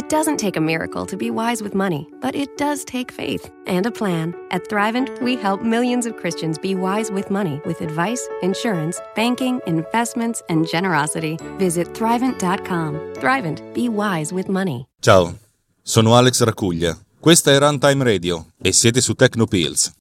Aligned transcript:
It 0.00 0.08
doesn't 0.08 0.38
take 0.38 0.56
a 0.56 0.62
miracle 0.62 1.04
to 1.04 1.14
be 1.14 1.30
wise 1.30 1.62
with 1.62 1.74
money, 1.74 2.08
but 2.22 2.34
it 2.34 2.56
does 2.56 2.86
take 2.86 3.12
faith 3.12 3.50
and 3.66 3.84
a 3.84 3.90
plan. 3.90 4.34
At 4.50 4.66
Thrivent, 4.66 5.20
we 5.20 5.36
help 5.36 5.60
millions 5.60 6.06
of 6.06 6.16
Christians 6.16 6.58
be 6.58 6.74
wise 6.74 7.10
with 7.10 7.30
money 7.30 7.60
with 7.66 7.82
advice, 7.82 8.26
insurance, 8.40 8.98
banking, 9.14 9.60
investments, 9.66 10.42
and 10.48 10.66
generosity. 10.66 11.36
Visit 11.58 11.92
Thrivent.com. 11.92 12.94
Thrivent, 13.18 13.60
be 13.74 13.90
wise 13.90 14.32
with 14.32 14.48
money. 14.48 14.86
Ciao, 15.02 15.34
sono 15.82 16.16
Alex 16.16 16.42
Racuglia. 16.44 16.96
Questa 17.20 17.50
è 17.52 17.58
Runtime 17.58 18.02
Radio 18.02 18.52
e 18.56 18.72
siete 18.72 19.02
su 19.02 19.12
Tecnopills. 19.12 19.99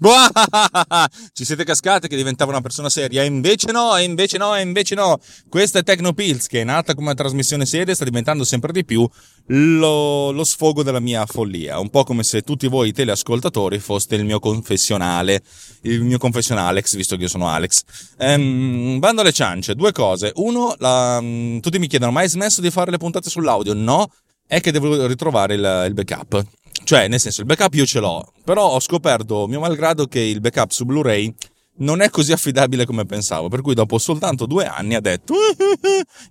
Ci 1.32 1.44
siete 1.44 1.64
cascate 1.64 2.06
che 2.06 2.14
diventava 2.14 2.52
una 2.52 2.60
persona 2.60 2.88
seria? 2.88 3.22
E 3.22 3.26
invece 3.26 3.72
no, 3.72 3.96
e 3.96 4.04
invece 4.04 4.38
no, 4.38 4.54
e 4.54 4.60
invece 4.60 4.94
no. 4.94 5.18
Questa 5.48 5.80
è 5.80 5.82
Tecnopills, 5.82 6.46
che 6.46 6.60
è 6.60 6.64
nata 6.64 6.94
come 6.94 7.06
una 7.06 7.16
trasmissione 7.16 7.66
seria 7.66 7.92
e 7.92 7.96
sta 7.96 8.04
diventando 8.04 8.44
sempre 8.44 8.72
di 8.72 8.84
più 8.84 9.08
lo, 9.46 10.30
lo, 10.30 10.44
sfogo 10.44 10.84
della 10.84 11.00
mia 11.00 11.26
follia. 11.26 11.80
Un 11.80 11.90
po' 11.90 12.04
come 12.04 12.22
se 12.22 12.42
tutti 12.42 12.68
voi 12.68 12.92
teleascoltatori 12.92 13.80
foste 13.80 14.14
il 14.14 14.24
mio 14.24 14.38
confessionale, 14.38 15.42
il 15.82 16.02
mio 16.02 16.18
confessionalex, 16.18 16.94
visto 16.94 17.16
che 17.16 17.22
io 17.22 17.28
sono 17.28 17.48
Alex. 17.48 17.82
Ehm, 18.18 19.00
bando 19.00 19.22
alle 19.22 19.32
ciance, 19.32 19.74
due 19.74 19.90
cose. 19.90 20.30
Uno, 20.36 20.74
la, 20.78 21.18
tutti 21.60 21.78
mi 21.78 21.88
chiedono, 21.88 22.12
ma 22.12 22.20
hai 22.20 22.28
smesso 22.28 22.60
di 22.60 22.70
fare 22.70 22.92
le 22.92 22.98
puntate 22.98 23.30
sull'audio? 23.30 23.74
No, 23.74 24.08
è 24.46 24.60
che 24.60 24.72
devo 24.72 25.06
ritrovare 25.06 25.54
il, 25.54 25.84
il 25.88 25.94
backup. 25.94 26.44
Cioè, 26.88 27.06
nel 27.06 27.20
senso, 27.20 27.42
il 27.42 27.46
backup 27.46 27.74
io 27.74 27.84
ce 27.84 28.00
l'ho, 28.00 28.32
però 28.42 28.70
ho 28.70 28.80
scoperto, 28.80 29.46
mio 29.46 29.60
malgrado, 29.60 30.06
che 30.06 30.20
il 30.20 30.40
backup 30.40 30.70
su 30.70 30.86
Blu-ray 30.86 31.34
non 31.80 32.00
è 32.00 32.08
così 32.08 32.32
affidabile 32.32 32.86
come 32.86 33.04
pensavo. 33.04 33.48
Per 33.48 33.60
cui 33.60 33.74
dopo 33.74 33.98
soltanto 33.98 34.46
due 34.46 34.64
anni 34.64 34.94
ha 34.94 35.00
detto: 35.00 35.34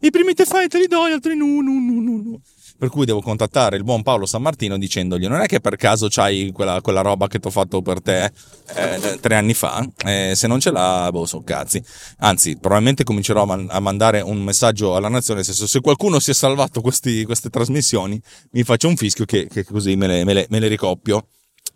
I 0.02 0.09
primi 0.09 0.34
te 0.34 0.46
fai 0.46 0.68
te 0.68 0.80
li 0.80 0.88
do, 0.88 1.08
gli 1.08 1.12
altri 1.12 1.38
no, 1.38 1.46
no, 1.62 1.73
no, 1.73 2.02
no 2.02 2.42
per 2.78 2.89
cui 2.89 3.06
devo 3.06 3.22
contattare 3.22 3.75
il 3.75 3.83
buon 3.83 4.03
Paolo 4.03 4.25
San 4.25 4.42
Martino 4.42 4.78
dicendogli 4.78 5.28
non 5.28 5.42
è 5.42 5.45
che 5.47 5.59
per 5.59 5.75
caso 5.75 6.08
c'hai 6.09 6.52
quella, 6.53 6.81
quella 6.81 7.02
roba 7.02 7.28
che 7.28 7.39
ti 7.39 7.47
ho 7.47 7.52
fatto 7.52 7.81
per 7.81 8.02
te 8.02 8.31
eh, 8.75 9.17
tre 9.19 9.36
anni 9.36 9.53
fa, 9.53 9.86
eh, 10.06 10.34
se 10.36 10.47
non 10.47 10.59
ce 10.59 10.72
l'ha, 10.72 11.09
boh, 11.11 11.25
sono 11.25 11.44
cazzi. 11.44 11.84
Anzi, 12.19 12.58
probabilmente 12.58 13.03
comincerò 13.03 13.44
a, 13.44 13.45
man- 13.45 13.67
a, 13.69 13.80
mandare 13.80 14.22
un 14.22 14.42
messaggio 14.42 14.95
alla 14.95 15.09
nazione, 15.09 15.39
nel 15.39 15.45
senso 15.45 15.67
se 15.67 15.81
qualcuno 15.81 16.19
si 16.19 16.31
è 16.31 16.34
salvato 16.34 16.81
questi, 16.81 17.23
queste 17.23 17.50
trasmissioni, 17.50 18.22
mi 18.52 18.64
faccio 18.64 18.88
un 18.88 18.95
fischio 18.95 19.25
che, 19.25 19.47
che 19.47 19.64
così 19.64 19.95
me 19.95 20.08
le, 20.08 20.23
me, 20.23 20.34
le, 20.34 20.47
me 20.50 20.59
le 20.59 20.67
ricoppio. 20.67 21.28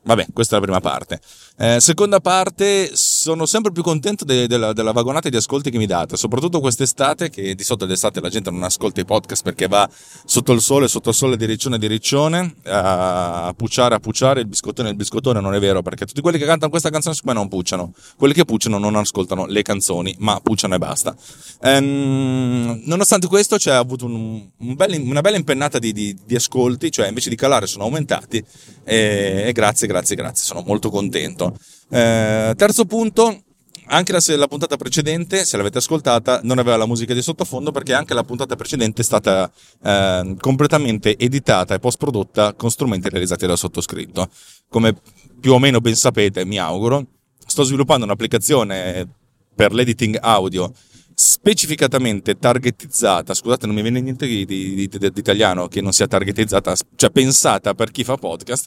Vabbè, 0.03 0.27
questa 0.33 0.55
è 0.55 0.59
la 0.59 0.65
prima 0.65 0.80
parte. 0.80 1.19
Eh, 1.58 1.80
seconda 1.80 2.19
parte, 2.19 2.95
sono 3.22 3.45
sempre 3.45 3.72
più 3.72 3.83
contento 3.83 4.25
de- 4.25 4.47
de- 4.47 4.73
della 4.73 4.91
vagonata 4.91 5.30
di 5.30 5.36
ascolti 5.36 5.69
che 5.69 5.77
mi 5.77 5.86
date, 5.86 6.17
soprattutto 6.17 6.59
quest'estate, 6.59 7.30
che 7.30 7.53
di 7.53 7.64
solito 7.64 7.86
d'estate 7.86 8.19
la 8.19 8.30
gente 8.30 8.50
non 8.50 8.64
ascolta 8.64 9.00
i 9.00 9.05
podcast 9.05 9.44
perché 9.44 9.67
va 9.67 9.88
sotto 10.25 10.52
il 10.53 10.59
sole, 10.59 10.88
sotto 10.88 11.09
il 11.09 11.16
sole 11.16 11.38
di 11.38 11.45
riccione 11.45 11.77
di 11.77 11.86
riccione, 11.86 12.55
a 12.64 13.53
pucciare, 13.55 13.94
a 13.94 13.99
pucciare, 13.99 14.39
il 14.39 14.47
biscottone, 14.47 14.89
il 14.89 14.95
biscottone, 14.95 15.39
non 15.39 15.53
è 15.53 15.59
vero, 15.59 15.83
perché 15.83 16.05
tutti 16.05 16.19
quelli 16.19 16.39
che 16.39 16.45
cantano 16.45 16.72
questa 16.72 16.89
canzone 16.89 17.14
siccome 17.14 17.33
non 17.33 17.47
pucciano, 17.47 17.94
quelli 18.17 18.33
che 18.33 18.44
pucciano 18.44 18.80
non 18.80 18.95
ascoltano 18.95 19.45
le 19.45 19.61
canzoni, 19.61 20.16
ma 20.17 20.39
pucciano 20.42 20.73
e 20.73 20.77
basta. 20.80 21.16
Ehm, 21.61 22.81
nonostante 22.86 23.27
questo 23.27 23.58
c'è 23.58 23.72
avuto 23.72 24.05
un, 24.05 24.49
un 24.58 24.73
bel, 24.73 24.99
una 24.99 25.22
bella 25.22 25.38
impennata 25.38 25.77
di, 25.77 25.94
di, 25.94 26.17
di, 26.25 26.36
ascolti, 26.36 26.89
cioè 26.89 27.08
invece 27.08 27.30
di 27.30 27.36
calare 27.36 27.67
sono 27.67 27.83
aumentati 27.83 28.44
e, 28.83 29.44
e 29.45 29.52
grazie, 29.52 29.86
grazie, 29.86 30.16
grazie, 30.16 30.44
sono 30.44 30.64
molto 30.66 30.89
contento. 30.89 31.55
Eh, 31.92 32.53
terzo 32.56 32.86
punto, 32.86 33.44
anche 33.88 34.14
la, 34.14 34.22
la, 34.38 34.47
puntata 34.47 34.78
precedente, 34.78 35.44
se 35.44 35.58
l'avete 35.58 35.80
ascoltata, 35.80 36.39
non 36.44 36.58
aveva 36.58 36.78
la 36.78 36.86
musica 36.86 37.14
di 37.14 37.22
sottofondo 37.22 37.72
perché 37.72 37.94
anche 37.94 38.14
la 38.14 38.23
puntata 38.23 38.55
precedente 38.55 39.02
è 39.02 39.04
stata 39.04 39.52
eh, 39.83 40.36
completamente 40.39 41.17
editata 41.17 41.76
e 41.76 41.80
post-prodotta 41.80 42.54
con 42.54 42.71
strumenti 42.71 43.10
realizzati 43.10 43.45
dal 43.45 43.58
sottoscritto. 43.58 44.30
Come 44.70 44.95
più 45.39 45.52
o 45.52 45.60
meno 45.60 45.82
ben 45.82 45.95
sapete, 45.95 46.45
mi 46.45 46.58
auguro, 46.58 47.05
sto 47.45 47.64
sviluppando 47.64 48.05
un'applicazione 48.05 49.05
per 49.54 49.73
l'editing 49.73 50.17
audio 50.21 50.71
specificatamente 51.14 52.38
targetizzata, 52.39 53.33
scusate 53.33 53.65
non 53.65 53.76
mi 53.76 53.82
viene 53.82 53.99
niente 54.02 54.26
di, 54.26 54.45
di, 54.45 54.76
di, 54.76 54.88
di 54.88 55.11
italiano 55.14 55.67
che 55.67 55.82
non 55.82 55.92
sia 55.92 56.08
targetizzata, 56.08 56.73
cioè 56.95 57.11
pensata 57.11 57.76
per 57.76 57.92
chi 57.92 58.04
fa 58.04 58.15
podcast, 58.15 58.65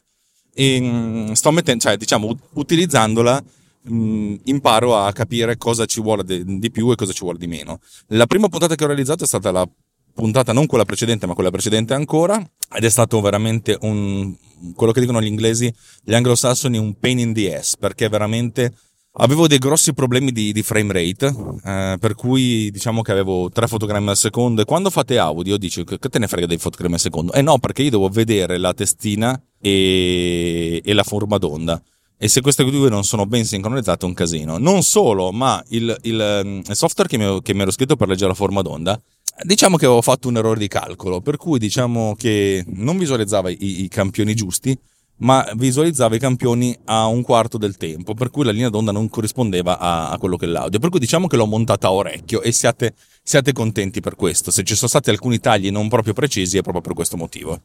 e 0.55 0.81
mm, 0.81 1.33
sto 1.33 1.51
mettendo, 1.51 1.83
cioè 1.83 1.97
diciamo 1.97 2.35
utilizzandola 2.55 3.43
mh, 3.83 3.95
mm, 3.95 4.35
imparo 4.45 4.97
a 4.97 5.13
capire 5.13 5.57
cosa 5.57 5.85
ci 5.85 6.01
vuole 6.01 6.25
di, 6.25 6.71
più 6.71 6.91
e 6.91 6.95
cosa 6.95 7.13
ci 7.13 7.23
vuole 7.23 7.39
di 7.39 7.47
meno. 7.47 7.81
La 8.09 8.27
prima 8.27 8.49
puntata 8.49 8.75
che 8.75 8.85
ho 8.85 8.87
realizzato 8.87 9.25
è 9.25 9.27
stata 9.27 9.51
la 9.51 9.69
puntata 10.15 10.53
non 10.53 10.67
quella 10.67 10.85
precedente 10.85 11.27
ma 11.27 11.35
quella 11.35 11.51
precedente 11.51 11.93
ancora 11.93 12.37
ed 12.73 12.85
è 12.85 12.89
stato 12.89 13.21
veramente 13.21 13.77
un 13.81 14.33
quello 14.77 14.93
che 14.93 15.01
dicono 15.01 15.21
gli 15.21 15.27
inglesi 15.27 15.75
gli 16.05 16.15
anglosassoni 16.15 16.79
un 16.79 16.97
pain 17.01 17.19
in 17.19 17.35
the 17.35 17.57
ass 17.57 17.77
perché 17.77 18.09
veramente 18.09 18.73
Avevo 19.17 19.47
dei 19.47 19.59
grossi 19.59 19.95
problemi 19.95 20.33
di, 20.33 20.53
di 20.53 20.63
frame 20.63 20.93
rate, 20.93 21.35
eh, 21.65 21.97
per 22.01 22.15
cui 22.17 22.69
diciamo 22.73 23.01
che 23.03 23.13
avevo 23.13 23.49
3 23.49 23.69
fotogrammi 23.69 24.09
al 24.09 24.17
secondo 24.17 24.63
e 24.63 24.65
quando 24.65 24.91
fate 24.91 25.19
audio 25.19 25.57
dici 25.57 25.85
che 25.85 25.99
te 25.99 26.19
ne 26.19 26.27
frega 26.27 26.47
dei 26.47 26.59
fotogrammi 26.59 26.95
al 26.95 27.01
secondo? 27.01 27.33
Eh 27.33 27.41
no, 27.41 27.59
perché 27.59 27.83
io 27.83 27.91
devo 27.91 28.09
vedere 28.09 28.59
la 28.59 28.75
testina 28.75 29.41
e, 29.61 30.83
e 30.85 30.93
la 30.93 31.05
forma 31.05 31.39
d'onda 31.39 31.81
e 32.17 32.29
se 32.29 32.41
queste 32.41 32.65
due 32.65 32.89
non 32.89 33.05
sono 33.05 33.27
ben 33.27 33.45
sincronizzate 33.45 34.05
è 34.05 34.09
un 34.09 34.15
casino. 34.15 34.59
Non 34.59 34.83
solo, 34.83 35.31
ma 35.31 35.63
il, 35.69 35.97
il, 36.03 36.41
mm, 36.45 36.61
il 36.67 36.75
software 36.75 37.09
che 37.09 37.19
mi, 37.19 37.43
che 37.43 37.55
mi, 37.55 37.63
ero 37.63 37.71
scritto 37.71 37.97
per 37.97 38.09
leggere 38.09 38.29
la 38.29 38.35
forma 38.35 38.63
d'onda, 38.63 39.01
diciamo 39.43 39.77
che 39.77 39.85
avevo 39.85 40.03
fatto 40.03 40.29
un 40.29 40.37
errore 40.37 40.59
di 40.59 40.69
calcolo, 40.69 41.21
per 41.21 41.37
cui 41.37 41.59
diciamo 41.59 42.15
che 42.17 42.65
non 42.67 42.99
visualizzava 42.99 43.51
i, 43.51 43.83
i 43.83 43.89
campioni 43.89 44.35
giusti 44.35 44.77
ma 45.19 45.49
visualizzava 45.55 46.17
i 46.17 46.19
campioni 46.19 46.77
a 46.87 47.07
un 47.07 47.23
quarto 47.23 47.59
del 47.59 47.77
tempo, 47.77 48.15
per 48.15 48.31
cui 48.31 48.45
la 48.45 48.51
linea 48.51 48.69
d'onda 48.69 48.93
non 48.93 49.09
corrispondeva 49.09 49.79
a, 49.79 50.11
a 50.11 50.19
quello 50.19 50.37
che 50.37 50.47
è 50.47 50.49
l'audio. 50.49 50.79
Per 50.79 50.91
cui 50.91 50.99
diciamo 50.99 51.27
che 51.27 51.37
l'ho 51.37 51.47
montata 51.47 51.87
a 51.87 51.93
orecchio 51.93 52.43
e 52.43 52.53
siate, 52.53 52.95
siate 53.23 53.53
contenti 53.53 54.01
per 54.01 54.17
questo. 54.17 54.51
Se 54.51 54.65
ci 54.65 54.75
sono 54.75 54.89
stati 54.89 55.11
alcuni 55.11 55.39
tagli 55.39 55.71
non 55.71 55.89
proprio 55.89 56.15
precisi 56.15 56.59
è 56.59 56.63
proprio 56.63 56.83
per 56.83 56.95
questo 56.95 57.17
motivo. 57.17 57.61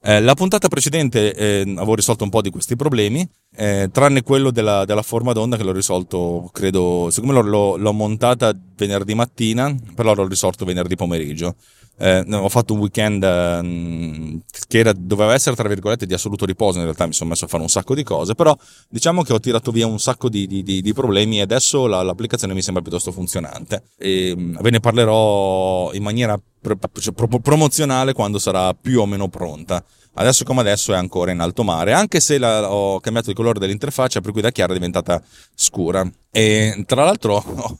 Eh, 0.00 0.20
la 0.20 0.34
puntata 0.34 0.68
precedente 0.68 1.34
eh, 1.34 1.60
avevo 1.62 1.96
risolto 1.96 2.22
un 2.22 2.30
po' 2.30 2.40
di 2.40 2.50
questi 2.50 2.76
problemi, 2.76 3.28
eh, 3.56 3.88
tranne 3.92 4.22
quello 4.22 4.52
della, 4.52 4.84
della, 4.84 5.02
forma 5.02 5.32
d'onda 5.32 5.56
che 5.56 5.64
l'ho 5.64 5.72
risolto, 5.72 6.48
credo, 6.52 7.08
siccome 7.10 7.32
l'ho, 7.32 7.76
l'ho 7.76 7.92
montata 7.92 8.56
venerdì 8.76 9.14
mattina, 9.14 9.74
però 9.96 10.14
l'ho 10.14 10.28
risolto 10.28 10.64
venerdì 10.64 10.94
pomeriggio. 10.94 11.56
Eh, 12.00 12.24
ho 12.30 12.48
fatto 12.48 12.74
un 12.74 12.78
weekend 12.78 13.24
eh, 13.24 14.40
che 14.68 14.78
era, 14.78 14.92
doveva 14.92 15.34
essere 15.34 15.56
tra 15.56 15.66
virgolette 15.66 16.06
di 16.06 16.14
assoluto 16.14 16.46
riposo, 16.46 16.78
in 16.78 16.84
realtà 16.84 17.06
mi 17.06 17.12
sono 17.12 17.30
messo 17.30 17.46
a 17.46 17.48
fare 17.48 17.64
un 17.64 17.68
sacco 17.68 17.96
di 17.96 18.04
cose, 18.04 18.36
però 18.36 18.56
diciamo 18.88 19.22
che 19.22 19.32
ho 19.32 19.40
tirato 19.40 19.72
via 19.72 19.88
un 19.88 19.98
sacco 19.98 20.28
di, 20.28 20.46
di, 20.46 20.62
di, 20.62 20.80
di 20.80 20.92
problemi 20.92 21.38
e 21.38 21.40
adesso 21.40 21.88
la, 21.88 22.02
l'applicazione 22.02 22.54
mi 22.54 22.62
sembra 22.62 22.82
piuttosto 22.82 23.10
funzionante. 23.10 23.82
E, 23.98 24.32
mm, 24.36 24.58
ve 24.60 24.70
ne 24.70 24.78
parlerò 24.78 25.92
in 25.92 26.04
maniera 26.04 26.40
promozionale 26.60 28.12
quando 28.12 28.38
sarà 28.38 28.74
più 28.74 29.00
o 29.00 29.06
meno 29.06 29.28
pronta. 29.28 29.82
Adesso 30.14 30.44
come 30.44 30.60
adesso 30.60 30.92
è 30.92 30.96
ancora 30.96 31.30
in 31.30 31.38
alto 31.38 31.62
mare, 31.62 31.92
anche 31.92 32.18
se 32.18 32.38
la, 32.38 32.70
ho 32.70 32.98
cambiato 32.98 33.30
il 33.30 33.36
colore 33.36 33.60
dell'interfaccia, 33.60 34.20
per 34.20 34.32
cui 34.32 34.40
da 34.40 34.50
chiara 34.50 34.72
è 34.72 34.74
diventata 34.74 35.22
scura. 35.54 36.08
E 36.30 36.82
tra 36.86 37.04
l'altro 37.04 37.42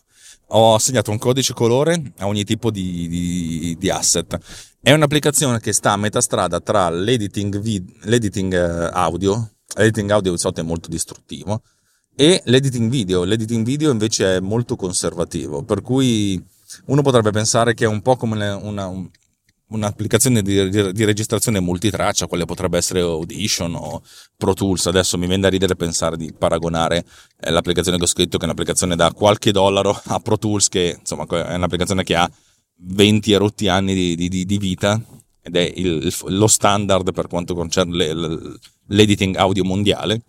ho 0.50 0.75
assegnato 0.75 1.11
un 1.11 1.19
codice 1.19 1.53
colore 1.53 2.00
a 2.19 2.27
ogni 2.27 2.44
tipo 2.44 2.71
di, 2.71 3.09
di, 3.09 3.77
di 3.77 3.91
asset. 3.91 4.39
È 4.81 4.93
un'applicazione 4.93 5.59
che 5.59 5.72
sta 5.72 5.93
a 5.93 5.97
metà 5.97 6.21
strada 6.21 6.60
tra 6.60 6.89
l'editing, 6.91 7.59
vid- 7.59 8.05
l'editing 8.05 8.55
eh, 8.55 8.91
audio, 8.93 9.55
l'editing 9.75 10.10
audio 10.10 10.31
di 10.31 10.39
solito 10.39 10.60
è 10.60 10.65
molto 10.65 10.89
distruttivo, 10.89 11.63
e 12.15 12.41
l'editing 12.45 12.89
video. 12.89 13.24
L'editing 13.24 13.65
video 13.65 13.91
invece 13.91 14.36
è 14.36 14.41
molto 14.41 14.77
conservativo, 14.77 15.65
per 15.65 15.83
cui 15.83 16.41
uno 16.86 17.03
potrebbe 17.03 17.30
pensare 17.30 17.74
che 17.74 17.84
è 17.84 17.88
un 17.88 18.03
po' 18.03 18.16
come 18.16 18.48
una, 18.48 18.91
un'applicazione 19.68 20.42
di, 20.42 20.68
di, 20.68 20.92
di, 20.92 21.04
registrazione 21.04 21.60
multitraccia, 21.60 22.26
quale 22.26 22.44
potrebbe 22.44 22.78
essere 22.78 23.00
Audition 23.00 23.74
o 23.74 24.03
Pro 24.36 24.54
Tools. 24.54 24.86
Adesso 24.86 25.18
mi 25.18 25.26
viene 25.26 25.42
da 25.42 25.48
ridere 25.48 25.76
pensare 25.76 26.16
di 26.16 26.32
paragonare 26.32 27.04
eh, 27.41 27.50
l'applicazione 27.50 27.98
che 27.98 28.04
ho 28.04 28.09
scritto, 28.09 28.38
che 28.38 28.44
è 28.44 28.47
un'applicazione 28.47 28.97
da 28.97 29.12
qualche 29.12 29.53
dollaro, 29.53 30.00
a 30.04 30.20
Pro 30.20 30.38
Tools, 30.38 30.68
che 30.68 30.97
insomma 30.98 31.26
è 31.26 31.54
un'applicazione 31.54 32.04
che 32.04 32.15
ha 32.15 32.30
20 32.80 33.32
erotti 33.32 33.68
anni 33.68 34.14
di, 34.14 34.28
di 34.28 34.59
vita 34.59 35.00
ed 35.42 35.56
è 35.56 35.72
il, 35.74 36.14
lo 36.26 36.47
standard 36.47 37.12
per 37.12 37.26
quanto 37.26 37.54
concerne 37.54 38.14
l'editing 38.86 39.36
audio 39.36 39.64
mondiale. 39.64 40.22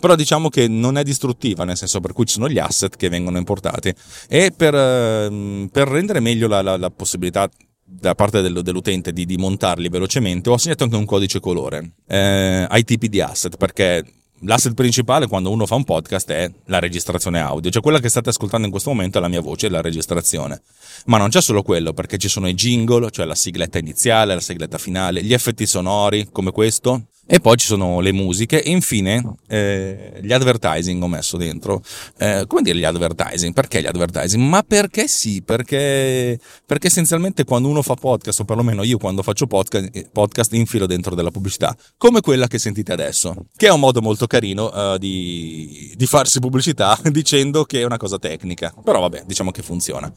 Però 0.00 0.14
diciamo 0.14 0.48
che 0.48 0.68
non 0.68 0.96
è 0.96 1.02
distruttiva, 1.02 1.64
nel 1.64 1.76
senso 1.76 2.00
per 2.00 2.12
cui 2.12 2.24
ci 2.24 2.34
sono 2.34 2.48
gli 2.48 2.58
asset 2.58 2.96
che 2.96 3.08
vengono 3.08 3.38
importati. 3.38 3.92
E 4.28 4.52
per, 4.56 4.74
ehm, 4.74 5.68
per 5.72 5.88
rendere 5.88 6.20
meglio 6.20 6.46
la, 6.46 6.62
la, 6.62 6.76
la 6.76 6.90
possibilità 6.90 7.48
da 7.90 8.14
parte 8.14 8.42
dell'utente 8.42 9.12
di, 9.12 9.24
di, 9.24 9.36
montarli 9.38 9.88
velocemente, 9.88 10.50
ho 10.50 10.54
assegnato 10.54 10.84
anche 10.84 10.96
un 10.96 11.06
codice 11.06 11.40
colore 11.40 11.92
eh, 12.06 12.66
ai 12.68 12.84
tipi 12.84 13.08
di 13.08 13.22
asset 13.22 13.56
perché 13.56 14.04
l'asset 14.42 14.74
principale 14.74 15.26
quando 15.26 15.50
uno 15.50 15.66
fa 15.66 15.74
un 15.74 15.84
podcast 15.84 16.30
è 16.30 16.52
la 16.66 16.78
registrazione 16.78 17.40
audio, 17.40 17.70
cioè 17.70 17.82
quella 17.82 17.98
che 17.98 18.08
state 18.08 18.28
ascoltando 18.28 18.66
in 18.66 18.70
questo 18.70 18.90
momento 18.90 19.18
è 19.18 19.20
la 19.20 19.28
mia 19.28 19.40
voce, 19.40 19.66
è 19.66 19.70
la 19.70 19.80
registrazione. 19.80 20.62
Ma 21.06 21.16
non 21.16 21.30
c'è 21.30 21.40
solo 21.40 21.62
quello, 21.62 21.92
perché 21.92 22.18
ci 22.18 22.28
sono 22.28 22.48
i 22.48 22.54
jingle, 22.54 23.10
cioè 23.10 23.24
la 23.24 23.34
sigletta 23.34 23.78
iniziale, 23.78 24.34
la 24.34 24.40
sigletta 24.40 24.78
finale, 24.78 25.22
gli 25.22 25.32
effetti 25.32 25.66
sonori 25.66 26.28
come 26.30 26.52
questo, 26.52 27.06
e 27.30 27.40
poi 27.40 27.58
ci 27.58 27.66
sono 27.66 28.00
le 28.00 28.10
musiche 28.10 28.62
e 28.62 28.70
infine 28.70 29.22
eh, 29.48 30.18
gli 30.22 30.32
advertising 30.32 31.02
ho 31.02 31.08
messo 31.08 31.36
dentro. 31.36 31.82
Eh, 32.16 32.44
come 32.46 32.62
dire 32.62 32.78
gli 32.78 32.84
advertising? 32.84 33.52
Perché 33.52 33.82
gli 33.82 33.86
advertising? 33.86 34.42
Ma 34.42 34.62
perché 34.62 35.06
sì? 35.08 35.42
Perché, 35.42 36.40
perché 36.64 36.86
essenzialmente 36.86 37.44
quando 37.44 37.68
uno 37.68 37.82
fa 37.82 37.96
podcast, 37.96 38.40
o 38.40 38.44
perlomeno 38.44 38.82
io 38.82 38.96
quando 38.96 39.22
faccio 39.22 39.46
podcast, 39.46 39.90
eh, 39.92 40.08
podcast 40.10 40.54
infilo 40.54 40.86
dentro 40.86 41.14
della 41.14 41.30
pubblicità, 41.30 41.76
come 41.98 42.22
quella 42.22 42.46
che 42.46 42.58
sentite 42.58 42.92
adesso, 42.92 43.34
che 43.54 43.66
è 43.66 43.70
un 43.70 43.80
modo 43.80 44.00
molto 44.00 44.26
carino 44.26 44.70
uh, 44.72 44.96
di, 44.96 45.92
di 45.96 46.06
farsi 46.06 46.40
pubblicità 46.40 46.98
dicendo 47.12 47.64
che 47.64 47.82
è 47.82 47.84
una 47.84 47.98
cosa 47.98 48.18
tecnica. 48.18 48.72
Però 48.82 49.00
vabbè, 49.00 49.24
diciamo 49.26 49.50
che 49.50 49.60
funziona. 49.60 50.10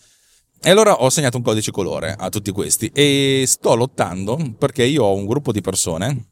E 0.64 0.70
allora 0.70 1.02
ho 1.02 1.10
segnato 1.10 1.36
un 1.36 1.44
codice 1.44 1.72
colore 1.72 2.16
a 2.18 2.30
tutti 2.30 2.52
questi 2.52 2.90
e 2.94 3.44
sto 3.48 3.76
lottando 3.76 4.38
perché 4.58 4.84
io 4.86 5.04
ho 5.04 5.14
un 5.14 5.26
gruppo 5.26 5.52
di 5.52 5.60
persone 5.60 6.31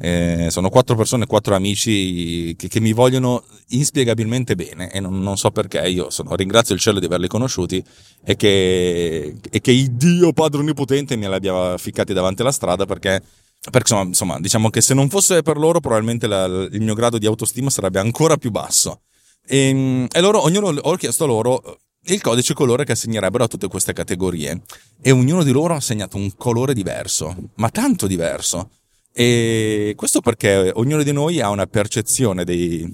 eh, 0.00 0.48
sono 0.50 0.70
quattro 0.70 0.96
persone, 0.96 1.26
quattro 1.26 1.54
amici 1.54 2.54
che, 2.56 2.68
che, 2.68 2.80
mi 2.80 2.92
vogliono 2.92 3.44
inspiegabilmente 3.68 4.54
bene 4.54 4.90
e 4.90 5.00
non, 5.00 5.20
non 5.20 5.36
so 5.36 5.50
perché. 5.50 5.80
Io 5.88 6.08
sono, 6.10 6.34
ringrazio 6.34 6.74
il 6.74 6.80
cielo 6.80 6.98
di 6.98 7.06
averli 7.06 7.28
conosciuti 7.28 7.82
e 8.24 8.36
che, 8.36 9.36
e 9.50 9.60
che 9.60 9.72
il 9.72 9.92
Dio 9.92 10.32
Padre 10.32 10.60
Onnipotente 10.60 11.16
me 11.16 11.28
li 11.28 11.34
abbia 11.34 11.76
ficcati 11.76 12.12
davanti 12.14 12.40
alla 12.40 12.52
strada 12.52 12.86
perché, 12.86 13.22
perché 13.70 13.94
insomma, 13.94 14.40
diciamo 14.40 14.70
che 14.70 14.80
se 14.80 14.94
non 14.94 15.10
fosse 15.10 15.42
per 15.42 15.58
loro 15.58 15.80
probabilmente 15.80 16.26
la, 16.26 16.46
il 16.46 16.80
mio 16.80 16.94
grado 16.94 17.18
di 17.18 17.26
autostima 17.26 17.68
sarebbe 17.68 17.98
ancora 17.98 18.36
più 18.36 18.50
basso. 18.50 19.02
E, 19.46 20.08
e 20.10 20.20
loro, 20.20 20.42
ognuno, 20.42 20.68
ho 20.68 20.96
chiesto 20.96 21.26
loro 21.26 21.80
il 22.06 22.20
codice 22.20 22.54
colore 22.54 22.84
che 22.84 22.92
assegnerebbero 22.92 23.44
a 23.44 23.46
tutte 23.46 23.68
queste 23.68 23.92
categorie 23.92 24.62
e 25.00 25.10
ognuno 25.12 25.44
di 25.44 25.52
loro 25.52 25.74
ha 25.74 25.76
assegnato 25.76 26.16
un 26.16 26.34
colore 26.36 26.74
diverso, 26.74 27.50
ma 27.56 27.68
tanto 27.68 28.06
diverso. 28.06 28.70
E 29.12 29.92
questo 29.96 30.20
perché 30.20 30.70
ognuno 30.74 31.02
di 31.02 31.12
noi 31.12 31.40
ha 31.40 31.50
una 31.50 31.66
percezione 31.66 32.44
dei, 32.44 32.88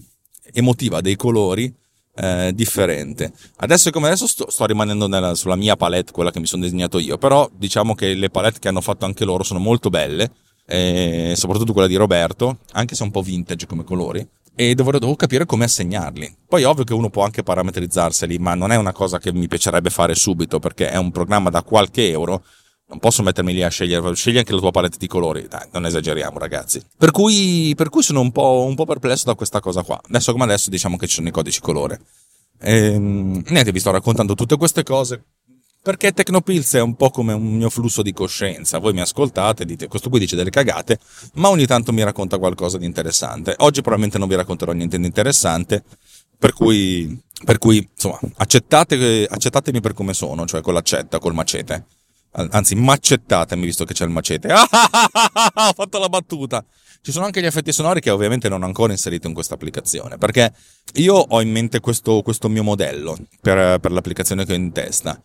emotiva 0.52 1.00
dei 1.00 1.16
colori 1.16 1.72
eh, 2.16 2.52
differente. 2.54 3.32
Adesso 3.56 3.90
come 3.90 4.08
adesso 4.08 4.26
sto, 4.26 4.50
sto 4.50 4.66
rimanendo 4.66 5.06
nella, 5.06 5.34
sulla 5.34 5.56
mia 5.56 5.76
palette, 5.76 6.12
quella 6.12 6.30
che 6.30 6.40
mi 6.40 6.46
sono 6.46 6.62
disegnato 6.62 6.98
io, 6.98 7.18
però 7.18 7.48
diciamo 7.52 7.94
che 7.94 8.14
le 8.14 8.30
palette 8.30 8.58
che 8.58 8.68
hanno 8.68 8.80
fatto 8.80 9.04
anche 9.04 9.24
loro 9.24 9.44
sono 9.44 9.60
molto 9.60 9.88
belle, 9.90 10.30
eh, 10.66 11.34
soprattutto 11.36 11.72
quella 11.72 11.88
di 11.88 11.96
Roberto, 11.96 12.58
anche 12.72 12.94
se 12.94 13.02
un 13.04 13.10
po' 13.10 13.22
vintage 13.22 13.66
come 13.66 13.84
colori, 13.84 14.26
e 14.54 14.74
dovrò, 14.74 14.98
devo 14.98 15.14
capire 15.14 15.46
come 15.46 15.64
assegnarli. 15.64 16.38
Poi 16.48 16.64
ovvio 16.64 16.82
che 16.82 16.92
uno 16.92 17.10
può 17.10 17.22
anche 17.22 17.44
parametrizzarseli, 17.44 18.38
ma 18.38 18.54
non 18.54 18.72
è 18.72 18.76
una 18.76 18.92
cosa 18.92 19.18
che 19.18 19.32
mi 19.32 19.46
piacerebbe 19.46 19.88
fare 19.88 20.16
subito 20.16 20.58
perché 20.58 20.90
è 20.90 20.96
un 20.96 21.12
programma 21.12 21.48
da 21.48 21.62
qualche 21.62 22.10
euro 22.10 22.42
non 22.88 22.98
posso 23.00 23.22
mettermi 23.22 23.52
lì 23.52 23.62
a 23.62 23.68
scegliere, 23.68 24.14
scegli 24.14 24.38
anche 24.38 24.52
la 24.52 24.60
tua 24.60 24.70
palette 24.70 24.96
di 24.98 25.06
colori, 25.06 25.46
dai, 25.46 25.68
non 25.72 25.84
esageriamo 25.84 26.38
ragazzi. 26.38 26.82
Per 26.96 27.10
cui, 27.10 27.74
per 27.76 27.90
cui 27.90 28.02
sono 28.02 28.20
un 28.20 28.32
po', 28.32 28.64
un 28.66 28.74
po', 28.74 28.86
perplesso 28.86 29.24
da 29.26 29.34
questa 29.34 29.60
cosa 29.60 29.82
qua. 29.82 30.00
Adesso 30.08 30.32
come 30.32 30.44
adesso 30.44 30.70
diciamo 30.70 30.96
che 30.96 31.06
ci 31.06 31.14
sono 31.14 31.28
i 31.28 31.30
codici 31.30 31.60
colore. 31.60 32.00
Ehm, 32.60 33.42
niente, 33.46 33.72
vi 33.72 33.78
sto 33.78 33.90
raccontando 33.90 34.34
tutte 34.34 34.56
queste 34.56 34.82
cose 34.82 35.22
perché 35.80 36.12
Tecnopills 36.12 36.74
è 36.74 36.80
un 36.80 36.96
po' 36.96 37.10
come 37.10 37.32
un 37.32 37.56
mio 37.56 37.70
flusso 37.70 38.02
di 38.02 38.12
coscienza. 38.12 38.78
Voi 38.78 38.92
mi 38.92 39.00
ascoltate, 39.00 39.64
dite, 39.64 39.86
questo 39.86 40.08
qui 40.08 40.18
dice 40.18 40.36
delle 40.36 40.50
cagate, 40.50 40.98
ma 41.34 41.48
ogni 41.48 41.66
tanto 41.66 41.92
mi 41.92 42.02
racconta 42.02 42.38
qualcosa 42.38 42.78
di 42.78 42.84
interessante. 42.86 43.54
Oggi 43.58 43.80
probabilmente 43.80 44.18
non 44.18 44.28
vi 44.28 44.34
racconterò 44.34 44.72
niente 44.72 44.98
di 44.98 45.06
interessante, 45.06 45.84
per 46.38 46.52
cui, 46.52 47.18
per 47.44 47.58
cui 47.58 47.86
insomma, 47.90 48.18
accettate, 48.36 49.26
accettatemi 49.30 49.80
per 49.80 49.94
come 49.94 50.14
sono, 50.14 50.46
cioè 50.46 50.62
con 50.62 50.74
l'accetta, 50.74 51.18
col 51.18 51.34
macete 51.34 51.84
anzi 52.32 52.74
macettatemi 52.74 53.64
visto 53.64 53.84
che 53.84 53.94
c'è 53.94 54.04
il 54.04 54.10
macete. 54.10 54.52
ho 54.52 55.72
fatto 55.74 55.98
la 55.98 56.08
battuta. 56.08 56.64
Ci 57.00 57.12
sono 57.12 57.24
anche 57.24 57.40
gli 57.40 57.46
effetti 57.46 57.72
sonori 57.72 58.00
che 58.00 58.10
ovviamente 58.10 58.48
non 58.48 58.62
ho 58.62 58.66
ancora 58.66 58.92
inserito 58.92 59.28
in 59.28 59.34
questa 59.34 59.54
applicazione, 59.54 60.18
perché 60.18 60.52
io 60.94 61.14
ho 61.14 61.40
in 61.40 61.50
mente 61.50 61.80
questo, 61.80 62.22
questo 62.22 62.48
mio 62.48 62.62
modello 62.62 63.16
per, 63.40 63.78
per, 63.78 63.92
l'applicazione 63.92 64.44
che 64.44 64.52
ho 64.52 64.56
in 64.56 64.72
testa. 64.72 65.20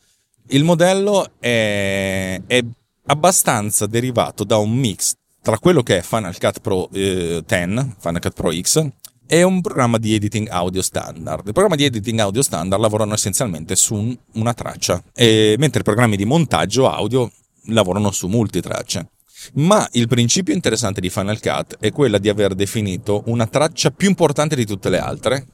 Il 0.48 0.64
modello 0.64 1.32
è, 1.40 2.40
è, 2.46 2.64
abbastanza 3.08 3.86
derivato 3.86 4.44
da 4.44 4.58
un 4.58 4.72
mix 4.72 5.16
tra 5.42 5.58
quello 5.58 5.84
che 5.84 5.98
è 5.98 6.02
Final 6.02 6.38
Cut 6.38 6.60
Pro 6.62 6.90
eh, 6.94 7.44
10, 7.46 7.96
Final 8.00 8.22
Cut 8.22 8.34
Pro 8.34 8.54
X, 8.54 8.88
è 9.34 9.42
un 9.42 9.62
programma 9.62 9.98
di 9.98 10.14
editing 10.14 10.48
audio 10.50 10.84
standard. 10.84 11.48
I 11.48 11.54
programmi 11.54 11.76
di 11.76 11.86
editing 11.86 12.20
audio 12.20 12.44
standard 12.44 12.80
lavorano 12.80 13.16
essenzialmente 13.16 13.76
su 13.76 13.96
un, 13.96 14.16
una 14.34 14.54
traccia, 14.54 15.04
mentre 15.16 15.80
i 15.80 15.84
programmi 15.84 16.16
di 16.16 16.24
montaggio 16.24 16.88
audio 16.88 17.32
lavorano 17.66 18.12
su 18.12 18.28
multitracce. 18.28 19.10
Ma 19.54 19.90
il 19.94 20.08
principio 20.08 20.54
interessante 20.54 21.02
di 21.02 21.10
Final 21.10 21.40
Cut 21.40 21.78
è 21.80 21.92
quella 21.92 22.20
di 22.20 22.30
aver 22.30 22.54
definito 22.54 23.24
una 23.26 23.48
traccia 23.48 23.90
più 23.90 24.08
importante 24.08 24.56
di 24.56 24.68
tutte 24.68 24.90
le 24.90 25.00
altre, 25.00 25.48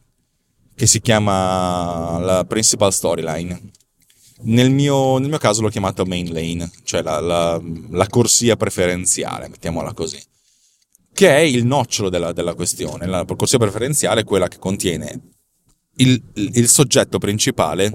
che 0.75 0.85
si 0.85 0.99
chiama 0.99 2.19
la 2.19 2.43
principal 2.43 2.91
storyline. 2.91 3.61
Nel 4.41 4.71
mio, 4.71 5.19
nel 5.19 5.29
mio 5.29 5.37
caso 5.37 5.61
l'ho 5.61 5.69
chiamata 5.69 6.03
main 6.03 6.33
lane, 6.33 6.69
cioè 6.83 7.01
la, 7.01 7.21
la, 7.21 7.61
la 7.91 8.07
corsia 8.07 8.57
preferenziale, 8.57 9.47
mettiamola 9.47 9.93
così 9.93 10.21
che 11.19 11.35
è 11.35 11.39
il 11.41 11.65
nocciolo 11.65 12.07
della, 12.07 12.31
della 12.31 12.53
questione. 12.53 13.05
La 13.05 13.25
corsia 13.25 13.57
preferenziale 13.57 14.21
è 14.21 14.23
quella 14.23 14.47
che 14.47 14.57
contiene 14.57 15.19
il, 15.97 16.23
il 16.35 16.69
soggetto 16.69 17.17
principale 17.17 17.91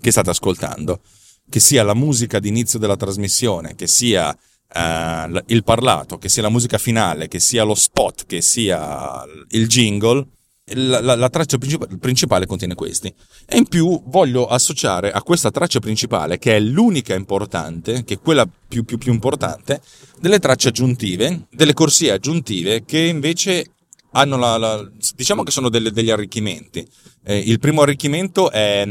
che 0.00 0.10
state 0.10 0.30
ascoltando, 0.30 1.02
che 1.50 1.60
sia 1.60 1.82
la 1.82 1.92
musica 1.92 2.38
d'inizio 2.38 2.78
della 2.78 2.96
trasmissione, 2.96 3.74
che 3.74 3.86
sia 3.86 4.30
uh, 4.30 5.38
il 5.48 5.64
parlato, 5.64 6.16
che 6.16 6.30
sia 6.30 6.40
la 6.40 6.48
musica 6.48 6.78
finale, 6.78 7.28
che 7.28 7.40
sia 7.40 7.62
lo 7.62 7.74
spot, 7.74 8.24
che 8.24 8.40
sia 8.40 9.22
il 9.50 9.68
jingle, 9.68 10.26
la, 10.74 11.00
la, 11.00 11.14
la, 11.14 11.28
traccia 11.28 11.58
principale 11.58 12.46
contiene 12.46 12.74
questi. 12.74 13.12
E 13.46 13.56
in 13.56 13.66
più 13.68 14.02
voglio 14.06 14.46
associare 14.46 15.12
a 15.12 15.22
questa 15.22 15.50
traccia 15.50 15.78
principale, 15.78 16.38
che 16.38 16.56
è 16.56 16.60
l'unica 16.60 17.14
importante, 17.14 18.02
che 18.02 18.14
è 18.14 18.20
quella 18.20 18.46
più, 18.46 18.84
più, 18.84 18.98
più 18.98 19.12
importante, 19.12 19.80
delle 20.18 20.40
tracce 20.40 20.68
aggiuntive, 20.68 21.46
delle 21.50 21.72
corsie 21.72 22.10
aggiuntive 22.10 22.84
che 22.84 22.98
invece 22.98 23.70
hanno 24.12 24.36
la, 24.36 24.56
la 24.56 24.90
diciamo 25.14 25.42
che 25.44 25.52
sono 25.52 25.68
delle, 25.68 25.92
degli 25.92 26.10
arricchimenti. 26.10 26.86
Eh, 27.22 27.38
il 27.38 27.60
primo 27.60 27.82
arricchimento 27.82 28.50
è, 28.50 28.84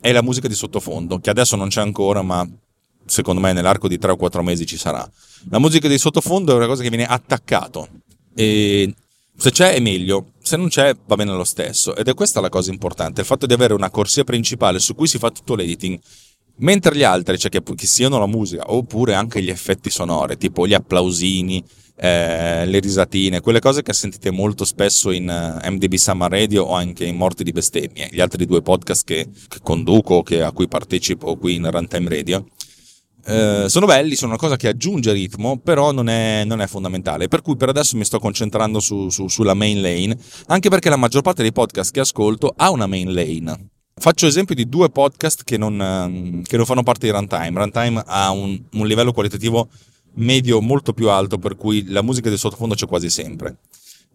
è 0.00 0.12
la 0.12 0.22
musica 0.22 0.48
di 0.48 0.54
sottofondo, 0.54 1.18
che 1.18 1.28
adesso 1.28 1.54
non 1.54 1.68
c'è 1.68 1.82
ancora, 1.82 2.22
ma 2.22 2.48
secondo 3.04 3.42
me 3.42 3.52
nell'arco 3.52 3.88
di 3.88 3.98
3 3.98 4.12
o 4.12 4.16
4 4.16 4.42
mesi 4.42 4.64
ci 4.64 4.78
sarà. 4.78 5.06
La 5.50 5.58
musica 5.58 5.86
di 5.86 5.98
sottofondo 5.98 6.52
è 6.52 6.56
una 6.56 6.66
cosa 6.66 6.82
che 6.82 6.88
viene 6.88 7.04
attaccato 7.04 7.88
e 8.34 8.94
se 9.36 9.50
c'è 9.50 9.74
è 9.74 9.80
meglio, 9.80 10.32
se 10.42 10.56
non 10.56 10.68
c'è 10.68 10.94
va 11.06 11.16
bene 11.16 11.32
lo 11.32 11.44
stesso. 11.44 11.96
Ed 11.96 12.08
è 12.08 12.14
questa 12.14 12.40
la 12.40 12.48
cosa 12.48 12.70
importante, 12.70 13.20
il 13.20 13.26
fatto 13.26 13.46
di 13.46 13.52
avere 13.52 13.74
una 13.74 13.90
corsia 13.90 14.24
principale 14.24 14.78
su 14.78 14.94
cui 14.94 15.06
si 15.06 15.18
fa 15.18 15.30
tutto 15.30 15.54
l'editing. 15.54 15.98
Mentre 16.56 16.94
gli 16.94 17.02
altri, 17.02 17.38
cioè 17.38 17.50
che, 17.50 17.62
che 17.62 17.86
siano 17.86 18.18
la 18.18 18.26
musica, 18.26 18.64
oppure 18.66 19.14
anche 19.14 19.42
gli 19.42 19.48
effetti 19.48 19.88
sonori, 19.88 20.36
tipo 20.36 20.66
gli 20.66 20.74
applausini, 20.74 21.64
eh, 22.02 22.64
le 22.64 22.78
risatine, 22.80 23.40
quelle 23.40 23.60
cose 23.60 23.82
che 23.82 23.92
sentite 23.92 24.30
molto 24.30 24.64
spesso 24.64 25.10
in 25.10 25.28
uh, 25.28 25.64
eh, 25.64 25.70
MDB 25.70 25.94
Summer 25.94 26.30
Radio 26.30 26.64
o 26.64 26.74
anche 26.74 27.04
in 27.04 27.16
Morti 27.16 27.44
di 27.44 27.52
Bestemmie, 27.52 28.08
gli 28.10 28.20
altri 28.20 28.46
due 28.46 28.62
podcast 28.62 29.04
che, 29.04 29.28
che 29.48 29.58
conduco, 29.62 30.22
che, 30.22 30.42
a 30.42 30.50
cui 30.52 30.66
partecipo 30.66 31.36
qui 31.36 31.56
in 31.56 31.70
Runtime 31.70 32.08
Radio, 32.08 32.46
eh, 33.24 33.64
sono 33.68 33.86
belli, 33.86 34.14
sono 34.14 34.32
una 34.32 34.40
cosa 34.40 34.56
che 34.56 34.68
aggiunge 34.68 35.12
ritmo, 35.12 35.58
però 35.58 35.92
non 35.92 36.08
è, 36.08 36.44
non 36.44 36.60
è 36.60 36.66
fondamentale. 36.66 37.28
Per 37.28 37.42
cui 37.42 37.56
per 37.56 37.68
adesso 37.68 37.96
mi 37.96 38.04
sto 38.04 38.18
concentrando 38.18 38.80
su, 38.80 39.08
su, 39.08 39.28
sulla 39.28 39.54
main 39.54 39.80
lane, 39.80 40.16
anche 40.46 40.68
perché 40.68 40.88
la 40.88 40.96
maggior 40.96 41.22
parte 41.22 41.42
dei 41.42 41.52
podcast 41.52 41.92
che 41.92 42.00
ascolto 42.00 42.52
ha 42.56 42.70
una 42.70 42.86
main 42.86 43.12
lane. 43.12 43.68
Faccio 43.94 44.26
esempio 44.26 44.54
di 44.54 44.68
due 44.68 44.88
podcast 44.88 45.44
che 45.44 45.58
non, 45.58 45.80
ehm, 45.80 46.42
che 46.42 46.56
non 46.56 46.64
fanno 46.64 46.82
parte 46.82 47.06
di 47.06 47.12
Runtime. 47.12 47.50
Runtime 47.52 48.02
ha 48.06 48.30
un, 48.30 48.58
un 48.72 48.86
livello 48.86 49.12
qualitativo 49.12 49.68
medio 50.14 50.60
molto 50.60 50.92
più 50.92 51.08
alto, 51.10 51.38
per 51.38 51.56
cui 51.56 51.86
la 51.88 52.02
musica 52.02 52.28
del 52.28 52.38
sottofondo 52.38 52.74
c'è 52.74 52.86
quasi 52.86 53.10
sempre. 53.10 53.58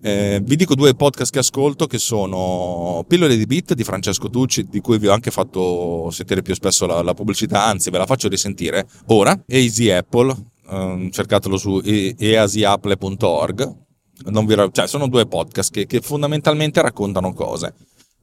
Eh, 0.02 0.40
vi 0.44 0.56
dico 0.56 0.76
due 0.76 0.94
podcast 0.94 1.32
che 1.32 1.40
ascolto 1.40 1.88
che 1.88 1.98
sono 1.98 3.04
Pillole 3.08 3.38
di 3.38 3.46
Beat 3.46 3.74
di 3.74 3.84
Francesco 3.84 4.30
Tucci, 4.30 4.68
di 4.70 4.80
cui 4.80 5.00
vi 5.00 5.08
ho 5.08 5.14
anche 5.14 5.32
fatto 5.32 6.10
sentire 6.12 6.42
più 6.42 6.54
spesso 6.54 6.86
la, 6.86 7.02
la 7.02 7.14
pubblicità, 7.14 7.66
anzi 7.66 7.90
ve 7.90 7.98
la 7.98 8.06
faccio 8.06 8.28
risentire 8.28 8.88
ora. 9.08 9.42
Easy 9.48 9.90
Apple, 9.90 10.36
ehm, 10.70 11.10
cercatelo 11.10 11.58
su 11.58 11.82
easyapple.org. 11.84 13.76
Vi, 14.24 14.56
cioè, 14.72 14.88
sono 14.88 15.08
due 15.08 15.26
podcast 15.28 15.72
che, 15.72 15.86
che 15.86 16.02
fondamentalmente 16.02 16.82
raccontano 16.82 17.34
cose. 17.34 17.74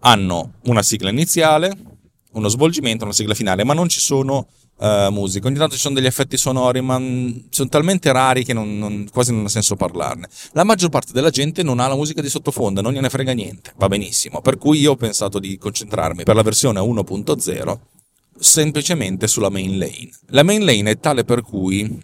Hanno 0.00 0.54
una 0.64 0.82
sigla 0.82 1.10
iniziale, 1.10 1.72
uno 2.32 2.48
svolgimento, 2.48 3.04
una 3.04 3.12
sigla 3.12 3.34
finale, 3.34 3.64
ma 3.64 3.74
non 3.74 3.88
ci 3.88 4.00
sono 4.00 4.46
uh, 4.82 5.10
musica. 5.10 5.46
Ogni 5.46 5.56
tanto 5.56 5.74
ci 5.74 5.80
sono 5.80 5.94
degli 5.94 6.06
effetti 6.06 6.36
sonori, 6.36 6.80
ma 6.80 7.00
sono 7.50 7.68
talmente 7.68 8.10
rari 8.10 8.44
che 8.44 8.52
non, 8.52 8.78
non, 8.78 9.06
quasi 9.10 9.32
non 9.32 9.44
ha 9.44 9.48
senso 9.48 9.76
parlarne. 9.76 10.28
La 10.52 10.64
maggior 10.64 10.90
parte 10.90 11.12
della 11.12 11.30
gente 11.30 11.62
non 11.62 11.78
ha 11.78 11.86
la 11.86 11.94
musica 11.94 12.20
di 12.20 12.28
sottofondo, 12.28 12.80
non 12.80 12.92
gliene 12.92 13.08
frega 13.08 13.32
niente, 13.32 13.72
va 13.76 13.88
benissimo. 13.88 14.40
Per 14.40 14.58
cui 14.58 14.80
io 14.80 14.92
ho 14.92 14.96
pensato 14.96 15.38
di 15.38 15.56
concentrarmi 15.56 16.24
per 16.24 16.34
la 16.34 16.42
versione 16.42 16.80
1.0 16.80 17.78
semplicemente 18.38 19.28
sulla 19.28 19.50
main 19.50 19.78
lane. 19.78 20.10
La 20.28 20.42
main 20.42 20.64
lane 20.64 20.90
è 20.90 20.98
tale 20.98 21.24
per 21.24 21.42
cui 21.42 22.00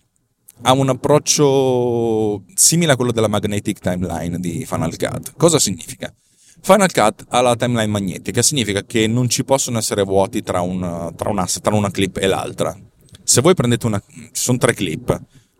ha 0.62 0.73
un 0.73 0.88
approccio 0.88 2.42
simile 2.54 2.92
a 2.92 2.97
quello 2.97 3.12
della 3.12 3.28
magnetic 3.28 3.80
timeline 3.80 4.38
di 4.38 4.64
Final 4.64 4.97
Cut. 4.97 5.35
Cosa 5.37 5.58
significa? 5.58 6.12
Final 6.60 6.92
Cut 6.92 7.24
ha 7.28 7.40
la 7.40 7.56
timeline 7.56 7.90
magnetica, 7.90 8.42
significa 8.42 8.82
che 8.82 9.06
non 9.06 9.28
ci 9.28 9.44
possono 9.44 9.78
essere 9.78 10.02
vuoti 10.02 10.42
tra, 10.42 10.60
un, 10.60 11.12
tra, 11.16 11.30
un 11.30 11.38
asset, 11.38 11.62
tra 11.62 11.74
una 11.74 11.90
clip 11.90 12.18
e 12.18 12.26
l'altra. 12.26 12.76
Se 13.22 13.40
voi 13.40 13.54
prendete 13.54 13.86
una... 13.86 14.02
ci 14.06 14.30
sono 14.32 14.58
tre 14.58 14.74
clip, 14.74 15.08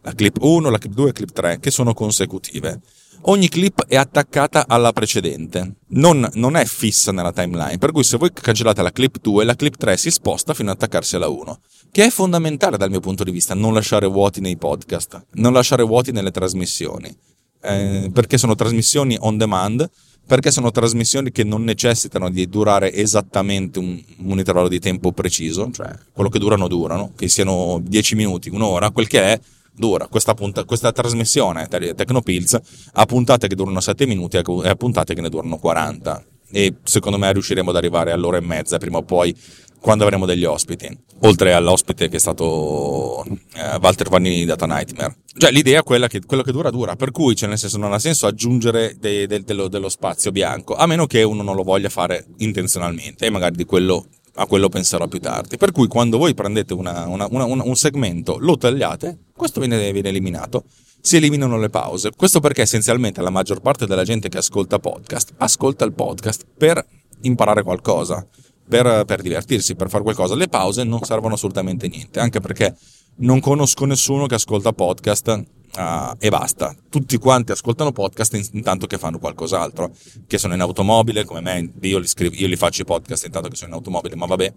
la 0.02 0.12
clip 0.12 0.43
1, 0.43 0.71
la 0.71 0.78
clip 0.78 0.93
2 0.93 1.05
e 1.05 1.07
la 1.07 1.12
clip 1.12 1.33
3, 1.33 1.61
che 1.61 1.71
sono 1.71 1.95
consecutive. 1.95 2.81
Ogni 3.23 3.49
clip 3.49 3.85
è 3.87 3.97
attaccata 3.97 4.67
alla 4.69 4.93
precedente, 4.93 5.75
non, 5.88 6.26
non, 6.35 6.57
è 6.57 6.64
fissa 6.64 7.11
nella 7.11 7.33
timeline, 7.33 7.78
per 7.78 7.90
cui 7.90 8.05
se 8.05 8.17
voi 8.17 8.31
cancellate 8.33 8.81
la 8.81 8.93
clip 8.93 9.19
2, 9.21 9.45
la 9.45 9.57
clip 9.57 9.76
3 9.76 9.97
si 9.97 10.11
sposta 10.11 10.55
fino 10.55 10.71
ad 10.71 10.76
attaccarsi 10.76 11.17
alla 11.17 11.28
1, 11.28 11.61
che 11.90 12.05
è 12.05 12.11
fondamentale 12.11 12.76
dal 12.76 12.90
mio 12.90 13.00
punto 13.00 13.25
di 13.25 13.33
vista, 13.33 13.55
non 13.55 13.75
lasciare 13.75 14.07
vuoti 14.07 14.40
nei 14.40 14.57
podcast, 14.57 15.26
non 15.33 15.52
lasciare 15.52 15.83
vuoti 15.83 16.12
nelle 16.12 16.31
trasmissioni, 16.31 17.14
eh, 17.61 18.09
perché 18.12 18.38
sono 18.38 18.55
trasmissioni 18.55 19.17
on 19.19 19.37
demand, 19.37 19.90
perché 20.29 20.51
sono 20.51 20.71
trasmissioni 20.71 21.33
che 21.33 21.43
non 21.43 21.65
necessitano 21.65 22.29
di 22.29 22.47
durare 22.51 22.93
esattamente 22.93 23.79
un, 23.79 23.99
un 24.25 24.37
intervallo 24.37 24.69
di 24.69 24.79
tempo 24.79 25.11
preciso, 25.13 25.71
cioè 25.73 25.89
quello 26.13 26.29
che 26.29 26.39
durano 26.39 26.69
durano, 26.69 27.13
che 27.17 27.29
siano 27.29 27.81
10 27.83 28.15
minuti, 28.15 28.51
un'ora, 28.51 28.91
quel 28.91 29.07
che 29.07 29.23
è, 29.23 29.41
dura. 29.73 30.07
Questa, 30.07 30.35
punta, 30.35 30.65
questa 30.65 30.93
trasmissione 30.93 31.67
Tecnopills 31.67 32.61
ha 32.93 33.07
puntate 33.07 33.49
che 33.49 33.55
durano 33.55 33.81
7 33.81 34.05
minuti 34.05 34.37
e 34.37 34.43
a 34.69 34.75
puntate 34.75 35.15
che 35.15 35.23
ne 35.23 35.31
durano 35.31 35.57
40. 35.57 36.25
E 36.51 36.75
secondo 36.83 37.17
me 37.17 37.33
riusciremo 37.33 37.71
ad 37.71 37.77
arrivare 37.77 38.13
all'ora 38.13 38.37
e 38.37 38.43
mezza 38.43 38.77
prima 38.77 38.99
o 38.99 39.03
poi 39.05 39.35
quando 39.81 40.05
avremo 40.05 40.27
degli 40.27 40.45
ospiti, 40.45 40.89
oltre 41.21 41.53
all'ospite 41.53 42.09
che 42.09 42.17
è 42.17 42.21
stato 42.21 43.25
eh, 43.25 43.79
Walter 43.81 44.09
Vanini 44.09 44.45
Data 44.45 44.67
Nightmare. 44.67 45.17
Cioè 45.37 45.51
l'idea 45.51 45.81
è 45.81 45.83
quella 45.83 46.09
che 46.09 46.21
quello 46.25 46.43
che 46.43 46.53
dura 46.53 46.71
dura, 46.71 46.97
per 46.97 47.11
cui 47.11 47.37
cioè, 47.37 47.49
nel 47.49 47.59
senso 47.59 47.79
non 47.79 47.93
ha 47.93 47.99
senso 47.99 48.27
aggiungere 48.27 48.97
de, 48.99 49.27
de, 49.27 49.43
dello, 49.43 49.69
dello, 49.69 49.89
spazio 49.89 50.33
bianco, 50.33 50.75
a 50.75 50.87
meno 50.87 51.07
che 51.07 51.23
uno 51.23 51.43
non 51.43 51.55
lo 51.55 51.63
voglia 51.63 51.89
fare 51.89 52.27
intenzionalmente 52.39 53.27
e 53.27 53.31
magari 53.31 53.57
di 53.57 53.65
quello 53.65 54.07
a 54.35 54.47
quello 54.47 54.69
penserò 54.69 55.09
più 55.09 55.19
tardi. 55.19 55.57
Per 55.57 55.73
cui 55.73 55.89
quando 55.89 56.17
voi 56.17 56.33
prendete 56.35 56.73
una, 56.73 57.07
una, 57.09 57.27
una, 57.29 57.45
un 57.45 57.77
segmento, 57.77 58.37
lo 58.39 58.57
tagliate, 58.57 59.19
questo 59.37 59.59
viene, 59.59 59.91
viene 59.93 60.09
eliminato 60.09 60.65
si 61.01 61.17
eliminano 61.17 61.59
le 61.59 61.71
pause. 61.71 62.11
Questo 62.15 62.41
perché 62.41 62.63
essenzialmente 62.63 63.23
la 63.23 63.31
maggior 63.31 63.61
parte 63.61 63.87
della 63.87 64.05
gente 64.05 64.29
che 64.29 64.39
ascolta 64.39 64.79
podcast 64.79 65.33
ascolta 65.39 65.85
il 65.85 65.93
podcast 65.93 66.45
per 66.57 66.85
imparare 67.23 67.63
qualcosa 67.63 68.27
per, 68.69 69.05
per 69.05 69.23
divertirsi, 69.23 69.75
per 69.75 69.89
fare 69.89 70.03
qualcosa. 70.03 70.35
Le 70.35 70.49
pause 70.49 70.85
non 70.85 71.01
servono 71.03 71.35
assolutamente 71.35 71.87
a 71.87 71.89
niente, 71.89 72.21
anche 72.21 72.41
perché 72.41 72.77
non 73.17 73.41
conosco 73.41 73.85
nessuno 73.85 74.27
che 74.27 74.35
ascolta 74.35 74.73
podcast 74.73 75.45
Uh, 75.77 76.17
e 76.19 76.31
basta. 76.31 76.75
Tutti 76.89 77.19
quanti 77.19 77.53
ascoltano 77.53 77.93
podcast 77.93 78.51
intanto 78.53 78.87
che 78.87 78.97
fanno 78.99 79.19
qualcos'altro, 79.19 79.93
che 80.27 80.39
sono 80.39 80.55
in 80.55 80.61
automobile, 80.61 81.25
come 81.25 81.41
me, 81.41 81.73
io 81.83 81.99
li, 81.99 82.07
scrivo, 82.07 82.35
io 82.35 82.49
li 82.49 82.57
faccio 82.57 82.83
i 82.83 82.85
podcast 82.85 83.27
intanto 83.27 83.49
che 83.49 83.55
sono 83.55 83.71
in 83.71 83.77
automobile, 83.77 84.17
ma 84.17 84.27
vabbè, 84.27 84.55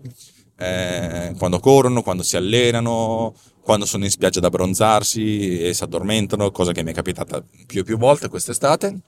eh, 0.57 1.35
quando 1.37 1.59
corrono, 1.59 2.01
quando 2.01 2.23
si 2.23 2.37
allenano, 2.37 3.35
quando 3.61 3.85
sono 3.85 4.05
in 4.05 4.09
spiaggia 4.09 4.39
ad 4.39 4.45
abbronzarsi 4.45 5.59
e 5.61 5.73
si 5.73 5.83
addormentano, 5.83 6.49
cosa 6.49 6.71
che 6.71 6.81
mi 6.81 6.91
è 6.91 6.93
capitata 6.93 7.43
più 7.67 7.81
e 7.81 7.83
più 7.83 7.97
volte 7.97 8.29
quest'estate. 8.29 9.01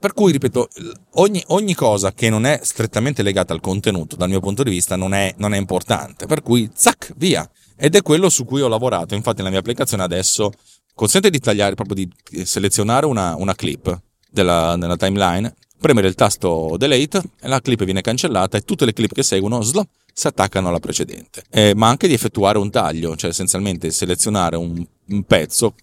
Per 0.00 0.12
cui, 0.12 0.30
ripeto, 0.30 0.68
ogni, 1.14 1.42
ogni, 1.48 1.74
cosa 1.74 2.12
che 2.12 2.30
non 2.30 2.46
è 2.46 2.60
strettamente 2.62 3.22
legata 3.22 3.52
al 3.52 3.60
contenuto, 3.60 4.14
dal 4.14 4.28
mio 4.28 4.38
punto 4.38 4.62
di 4.62 4.70
vista, 4.70 4.94
non 4.94 5.12
è, 5.12 5.34
non 5.38 5.54
è, 5.54 5.58
importante. 5.58 6.26
Per 6.26 6.40
cui, 6.40 6.70
zac, 6.72 7.14
via. 7.16 7.48
Ed 7.76 7.96
è 7.96 8.02
quello 8.02 8.28
su 8.28 8.44
cui 8.44 8.60
ho 8.60 8.68
lavorato. 8.68 9.16
Infatti, 9.16 9.42
la 9.42 9.50
mia 9.50 9.58
applicazione 9.58 10.04
adesso 10.04 10.52
consente 10.94 11.30
di 11.30 11.40
tagliare, 11.40 11.74
proprio 11.74 11.96
di 11.96 12.44
selezionare 12.44 13.06
una, 13.06 13.34
una 13.36 13.54
clip 13.54 14.00
della, 14.30 14.76
nella 14.76 14.96
timeline, 14.96 15.52
premere 15.80 16.08
il 16.08 16.14
tasto 16.14 16.74
delete 16.76 17.22
la 17.42 17.60
clip 17.60 17.84
viene 17.84 18.00
cancellata 18.00 18.58
e 18.58 18.62
tutte 18.62 18.84
le 18.84 18.92
clip 18.92 19.12
che 19.12 19.22
seguono 19.22 19.62
sl, 19.62 19.80
si 20.12 20.26
attaccano 20.26 20.68
alla 20.68 20.80
precedente. 20.80 21.44
Eh, 21.50 21.74
ma 21.74 21.88
anche 21.88 22.08
di 22.08 22.14
effettuare 22.14 22.58
un 22.58 22.70
taglio, 22.70 23.16
cioè 23.16 23.30
essenzialmente 23.30 23.90
selezionare 23.90 24.56
un, 24.56 24.84
un 25.08 25.22
pezzo. 25.24 25.74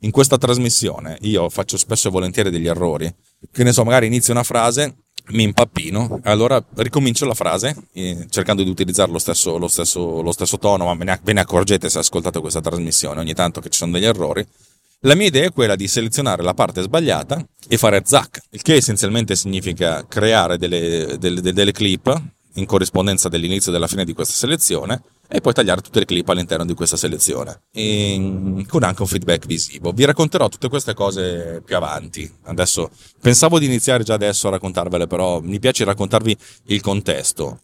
In 0.00 0.10
questa 0.10 0.36
trasmissione 0.36 1.16
io 1.22 1.48
faccio 1.48 1.76
spesso 1.76 2.08
e 2.08 2.10
volentieri 2.10 2.50
degli 2.50 2.66
errori 2.66 3.12
che 3.50 3.64
ne 3.64 3.72
so, 3.72 3.84
magari 3.84 4.06
inizio 4.06 4.32
una 4.32 4.42
frase, 4.42 4.94
mi 5.30 5.44
impappino, 5.44 6.20
allora 6.24 6.62
ricomincio 6.76 7.24
la 7.24 7.34
frase 7.34 7.74
eh, 7.92 8.26
cercando 8.28 8.62
di 8.62 8.70
utilizzare 8.70 9.10
lo 9.10 9.18
stesso, 9.18 9.56
lo 9.56 9.68
stesso, 9.68 10.20
lo 10.20 10.32
stesso 10.32 10.58
tono, 10.58 10.92
ma 10.92 11.18
ve 11.22 11.32
ne, 11.32 11.40
accorgete 11.40 11.88
se 11.88 11.98
ascoltate 11.98 12.40
questa 12.40 12.60
trasmissione 12.60 13.20
ogni 13.20 13.34
tanto 13.34 13.60
che 13.60 13.70
ci 13.70 13.78
sono 13.78 13.92
degli 13.92 14.04
errori. 14.04 14.46
La 15.04 15.14
mia 15.14 15.26
idea 15.26 15.46
è 15.46 15.52
quella 15.52 15.74
di 15.74 15.88
selezionare 15.88 16.42
la 16.42 16.54
parte 16.54 16.82
sbagliata 16.82 17.44
e 17.68 17.76
fare 17.76 18.02
zac, 18.04 18.40
il 18.50 18.62
che 18.62 18.74
essenzialmente 18.74 19.34
significa 19.34 20.06
creare 20.06 20.58
delle, 20.58 21.16
delle, 21.18 21.40
delle 21.40 21.72
clip 21.72 22.22
in 22.54 22.66
corrispondenza 22.66 23.28
dell'inizio 23.28 23.70
e 23.70 23.74
della 23.74 23.88
fine 23.88 24.04
di 24.04 24.12
questa 24.12 24.34
selezione 24.34 25.02
e 25.34 25.40
poi 25.40 25.54
tagliare 25.54 25.80
tutte 25.80 26.00
le 26.00 26.04
clip 26.04 26.28
all'interno 26.28 26.66
di 26.66 26.74
questa 26.74 26.98
selezione 26.98 27.62
e, 27.72 28.66
con 28.68 28.82
anche 28.82 29.00
un 29.00 29.08
feedback 29.08 29.46
visivo. 29.46 29.90
Vi 29.92 30.04
racconterò 30.04 30.48
tutte 30.50 30.68
queste 30.68 30.92
cose 30.92 31.62
più 31.64 31.74
avanti. 31.74 32.30
Adesso 32.42 32.90
pensavo 33.18 33.58
di 33.58 33.64
iniziare 33.64 34.04
già 34.04 34.12
adesso 34.12 34.48
a 34.48 34.50
raccontarvele, 34.50 35.06
però 35.06 35.40
mi 35.40 35.58
piace 35.58 35.84
raccontarvi 35.84 36.36
il 36.66 36.82
contesto. 36.82 37.60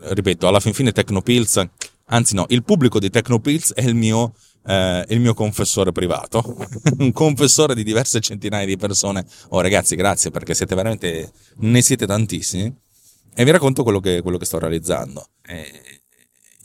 Ripeto, 0.00 0.48
alla 0.48 0.58
fin 0.58 0.72
fine 0.72 0.90
Tecnopills, 0.90 1.64
anzi 2.06 2.34
no, 2.34 2.46
il 2.48 2.64
pubblico 2.64 2.98
di 2.98 3.08
Tecnopills 3.08 3.72
è 3.74 3.82
il 3.82 3.94
mio 3.94 4.34
eh, 4.66 5.04
il 5.08 5.20
mio 5.20 5.32
confessore 5.32 5.92
privato, 5.92 6.42
un 6.98 7.12
confessore 7.12 7.76
di 7.76 7.84
diverse 7.84 8.18
centinaia 8.18 8.66
di 8.66 8.76
persone. 8.76 9.24
Oh 9.50 9.60
ragazzi, 9.60 9.94
grazie 9.94 10.32
perché 10.32 10.54
siete 10.54 10.74
veramente, 10.74 11.30
ne 11.58 11.82
siete 11.82 12.04
tantissimi. 12.04 12.74
E 13.32 13.44
vi 13.44 13.50
racconto 13.52 13.84
quello 13.84 14.00
che, 14.00 14.22
quello 14.22 14.38
che 14.38 14.44
sto 14.44 14.58
realizzando. 14.58 15.24
E, 15.46 15.99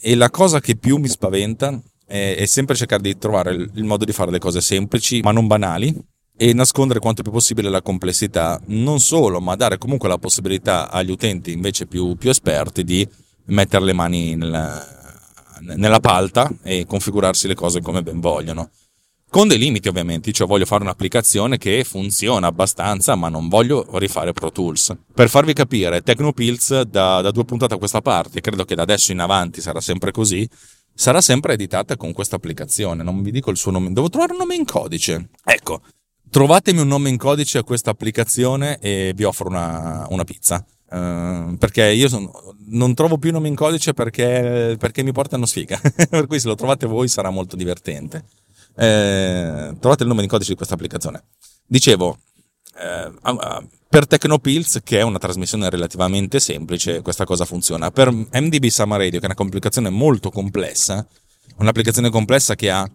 e 0.07 0.13
la 0.13 0.29
cosa 0.29 0.59
che 0.59 0.75
più 0.75 0.97
mi 0.97 1.07
spaventa 1.07 1.81
è, 2.05 2.35
è 2.37 2.45
sempre 2.45 2.75
cercare 2.75 3.01
di 3.01 3.17
trovare 3.17 3.55
il, 3.55 3.71
il 3.73 3.83
modo 3.85 4.05
di 4.05 4.11
fare 4.11 4.29
le 4.29 4.37
cose 4.37 4.61
semplici, 4.61 5.21
ma 5.21 5.31
non 5.31 5.47
banali, 5.47 5.99
e 6.37 6.53
nascondere 6.53 6.99
quanto 6.99 7.23
più 7.23 7.31
possibile 7.31 7.69
la 7.69 7.81
complessità, 7.81 8.61
non 8.67 8.99
solo, 8.99 9.41
ma 9.41 9.55
dare 9.55 9.79
comunque 9.79 10.07
la 10.07 10.19
possibilità 10.19 10.91
agli 10.91 11.09
utenti 11.09 11.53
invece 11.53 11.87
più, 11.87 12.15
più 12.17 12.29
esperti 12.29 12.83
di 12.83 13.07
mettere 13.45 13.83
le 13.83 13.93
mani 13.93 14.35
nella, 14.35 14.85
nella 15.75 15.99
palta 15.99 16.51
e 16.61 16.85
configurarsi 16.85 17.47
le 17.47 17.55
cose 17.55 17.81
come 17.81 18.03
ben 18.03 18.19
vogliono 18.19 18.69
con 19.35 19.49
dei 19.49 19.57
limiti 19.57 19.89
ovviamente, 19.89 20.31
cioè 20.31 20.47
voglio 20.47 20.63
fare 20.63 20.83
un'applicazione 20.83 21.57
che 21.57 21.83
funziona 21.83 22.47
abbastanza, 22.47 23.15
ma 23.15 23.27
non 23.27 23.49
voglio 23.49 23.85
rifare 23.97 24.31
Pro 24.31 24.49
Tools. 24.49 24.95
Per 25.13 25.27
farvi 25.27 25.51
capire, 25.51 26.01
Tecnopills 26.01 26.83
da, 26.83 27.19
da 27.19 27.31
due 27.31 27.43
puntate 27.43 27.73
a 27.73 27.77
questa 27.77 27.99
parte, 27.99 28.39
credo 28.39 28.63
che 28.63 28.75
da 28.75 28.83
adesso 28.83 29.11
in 29.11 29.19
avanti 29.19 29.59
sarà 29.59 29.81
sempre 29.81 30.11
così, 30.11 30.47
sarà 30.93 31.19
sempre 31.19 31.51
editata 31.51 31.97
con 31.97 32.13
questa 32.13 32.37
applicazione. 32.37 33.03
Non 33.03 33.21
vi 33.21 33.31
dico 33.31 33.51
il 33.51 33.57
suo 33.57 33.71
nome, 33.71 33.91
devo 33.91 34.07
trovare 34.07 34.31
un 34.31 34.37
nome 34.37 34.55
in 34.55 34.63
codice. 34.63 35.27
Ecco, 35.43 35.81
trovatemi 36.29 36.79
un 36.79 36.87
nome 36.87 37.09
in 37.09 37.17
codice 37.17 37.57
a 37.57 37.63
questa 37.65 37.89
applicazione 37.89 38.79
e 38.79 39.11
vi 39.13 39.25
offro 39.25 39.49
una, 39.49 40.07
una 40.11 40.23
pizza. 40.23 40.65
Uh, 40.87 41.57
perché 41.57 41.91
io 41.91 42.07
son, 42.07 42.31
non 42.67 42.93
trovo 42.93 43.17
più 43.17 43.33
nomi 43.33 43.49
in 43.49 43.55
codice 43.55 43.91
perché, 43.91 44.77
perché 44.79 45.03
mi 45.03 45.11
portano 45.11 45.45
sfiga. 45.45 45.77
per 46.09 46.25
cui 46.25 46.39
se 46.39 46.47
lo 46.47 46.55
trovate 46.55 46.87
voi 46.87 47.09
sarà 47.09 47.29
molto 47.31 47.57
divertente. 47.57 48.23
Eh, 48.75 49.75
trovate 49.79 50.03
il 50.03 50.09
nome 50.09 50.23
in 50.23 50.27
codice 50.27 50.51
di 50.51 50.55
questa 50.55 50.73
applicazione. 50.75 51.23
Dicevo, 51.65 52.17
eh, 52.77 53.11
per 53.87 54.07
Tecnopills, 54.07 54.81
che 54.83 54.99
è 54.99 55.01
una 55.01 55.17
trasmissione 55.17 55.69
relativamente 55.69 56.39
semplice, 56.39 57.01
questa 57.01 57.23
cosa 57.23 57.45
funziona. 57.45 57.91
Per 57.91 58.11
MDB 58.11 58.65
Summer 58.65 58.99
Radio, 58.99 59.19
che 59.19 59.25
è 59.25 59.29
una 59.29 59.35
complicazione 59.35 59.89
molto 59.89 60.29
complessa, 60.29 61.05
un'applicazione 61.57 62.09
complessa 62.09 62.55
che 62.55 62.69
ha 62.69 62.89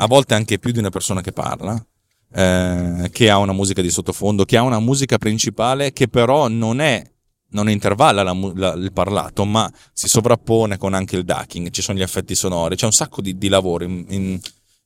a 0.00 0.06
volte 0.06 0.34
anche 0.34 0.58
più 0.58 0.72
di 0.72 0.78
una 0.78 0.90
persona 0.90 1.20
che 1.20 1.32
parla, 1.32 1.84
eh, 2.32 3.10
che 3.12 3.30
ha 3.30 3.38
una 3.38 3.52
musica 3.52 3.82
di 3.82 3.90
sottofondo, 3.90 4.44
che 4.44 4.56
ha 4.56 4.62
una 4.62 4.80
musica 4.80 5.18
principale 5.18 5.92
che 5.92 6.08
però 6.08 6.48
non 6.48 6.80
è 6.80 7.04
non 7.50 7.70
intervalla 7.70 8.22
la, 8.22 8.36
la, 8.54 8.72
il 8.72 8.92
parlato, 8.92 9.44
ma 9.44 9.70
si 9.92 10.08
sovrappone 10.08 10.76
con 10.76 10.92
anche 10.94 11.16
il 11.16 11.24
ducking, 11.24 11.70
ci 11.70 11.80
sono 11.80 11.98
gli 11.98 12.02
effetti 12.02 12.34
sonori, 12.34 12.76
c'è 12.76 12.84
un 12.84 12.92
sacco 12.92 13.22
di, 13.22 13.38
di 13.38 13.48
lavoro 13.48 13.84
in, 13.84 14.04
in, 14.08 14.40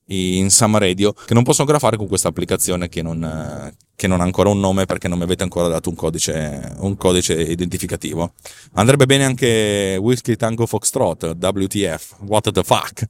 in 0.07 0.51
Summer 0.51 0.81
Radio 0.81 1.13
che 1.13 1.35
non 1.35 1.43
posso 1.43 1.61
ancora 1.61 1.79
fare 1.79 1.97
con 1.97 2.09
questa 2.09 2.29
applicazione 2.29 2.89
che 2.89 3.03
non, 3.03 3.73
che 3.95 4.07
non, 4.07 4.21
ha 4.21 4.25
ancora 4.25 4.51
un 4.51 4.61
nome 4.61 4.85
perché 4.85 5.09
non 5.09 5.19
mi 5.19 5.25
avete 5.25 5.43
ancora 5.43 5.69
dato 5.69 5.89
un 5.89 5.95
codice, 5.95 6.75
un 6.79 6.97
codice 6.97 7.41
identificativo. 7.41 8.35
Andrebbe 8.73 9.07
bene 9.07 9.25
anche 9.25 9.97
Whiskey 10.01 10.37
Tango 10.37 10.67
Foxtrot, 10.67 11.37
WTF, 11.41 12.17
What 12.27 12.51
the 12.51 12.63
fuck, 12.63 13.05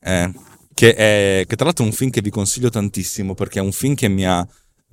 eh, 0.00 0.32
che, 0.74 0.94
è, 0.94 1.44
che 1.46 1.56
tra 1.56 1.64
l'altro 1.64 1.84
è 1.84 1.88
un 1.88 1.94
film 1.94 2.10
che 2.10 2.20
vi 2.20 2.30
consiglio 2.30 2.70
tantissimo 2.70 3.34
perché 3.34 3.58
è 3.58 3.62
un 3.62 3.72
film 3.72 3.94
che 3.94 4.08
mi 4.08 4.26
ha 4.26 4.46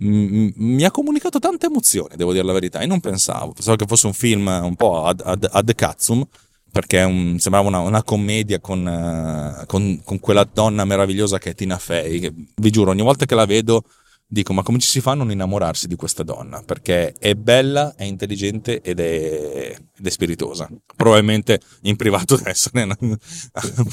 mi 0.04 0.84
ha 0.84 0.90
comunicato 0.90 1.38
tante 1.38 1.68
emozioni, 1.68 2.16
devo 2.16 2.32
dire 2.32 2.44
la 2.44 2.54
verità, 2.54 2.80
e 2.80 2.88
non 2.88 3.00
pensavo, 3.00 3.52
pensavo 3.52 3.76
che 3.76 3.86
fosse 3.86 4.08
un 4.08 4.14
film 4.14 4.48
un 4.48 4.76
po' 4.76 5.06
ad, 5.06 5.22
ad, 5.24 5.48
ad 5.50 5.76
cazzum, 5.76 6.26
perché 6.72 7.02
un, 7.04 7.38
sembrava 7.38 7.68
una, 7.68 7.80
una 7.80 8.04
commedia 8.04 8.60
con, 8.60 8.86
uh, 8.86 9.66
con, 9.66 10.02
con, 10.04 10.20
quella 10.20 10.48
donna 10.52 10.86
meravigliosa 10.86 11.38
che 11.38 11.52
è 11.52 11.56
Tina 11.56 11.78
Fey, 11.78 12.20
che, 12.20 12.34
vi 12.56 12.70
giuro, 12.70 12.92
ogni 12.92 13.02
volta 13.02 13.26
che 13.26 13.36
la 13.36 13.46
vedo 13.46 13.84
dico 14.32 14.54
ma 14.54 14.64
come 14.64 14.80
ci 14.80 14.88
si 14.88 15.02
fa 15.02 15.12
a 15.12 15.16
non 15.16 15.30
innamorarsi 15.30 15.88
di 15.88 15.96
questa 15.96 16.24
donna? 16.24 16.64
Perché 16.66 17.14
è 17.20 17.36
bella, 17.36 17.94
è 17.96 18.06
intelligente 18.06 18.82
ed 18.82 19.02
è, 19.02 19.76
ed 19.98 20.06
è 20.06 20.10
spiritosa. 20.10 20.70
Probabilmente 20.96 21.60
in 21.82 21.98
privato 21.98 22.38
deve 22.38 22.52
essere 22.52 22.84
una, 22.84 22.98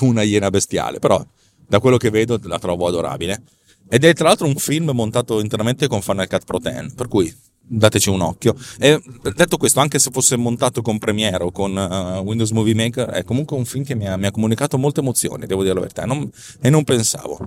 una 0.01 0.23
iena 0.23 0.51
bestiale, 0.51 1.01
però 1.01 1.25
da 1.67 1.81
quello 1.81 1.97
che 1.97 2.11
vedo 2.11 2.39
la 2.45 2.59
trovo 2.59 2.87
adorabile. 2.87 3.43
Ed 3.89 4.05
è 4.05 4.13
tra 4.13 4.29
l'altro 4.29 4.47
un 4.47 4.55
film 4.55 4.91
montato 4.91 5.41
interamente 5.41 5.89
con 5.89 6.03
Final 6.03 6.29
Cut 6.29 6.45
Pro 6.45 6.59
10, 6.59 6.95
per 6.95 7.09
cui 7.09 7.35
dateci 7.69 8.09
un 8.09 8.21
occhio. 8.21 8.57
E 8.79 9.01
detto 9.35 9.57
questo, 9.57 9.81
anche 9.81 9.99
se 9.99 10.11
fosse 10.11 10.37
montato 10.37 10.83
con 10.83 10.99
Premiere 10.99 11.45
o 11.45 11.53
con 11.53 11.77
uh, 11.77 12.23
Windows 12.23 12.51
Movie 12.51 12.75
Maker, 12.75 13.09
è 13.11 13.25
comunque 13.25 13.57
un 13.57 13.65
film 13.65 13.85
che 13.85 13.95
mi 13.95 14.09
ha, 14.09 14.17
mi 14.17 14.27
ha 14.27 14.31
comunicato 14.31 14.79
molte 14.79 15.01
emozioni, 15.01 15.47
devo 15.47 15.63
dire 15.63 15.75
la 15.75 15.81
verità, 15.81 16.05
non, 16.05 16.29
e 16.61 16.71
non 16.71 16.85
pensavo. 16.85 17.39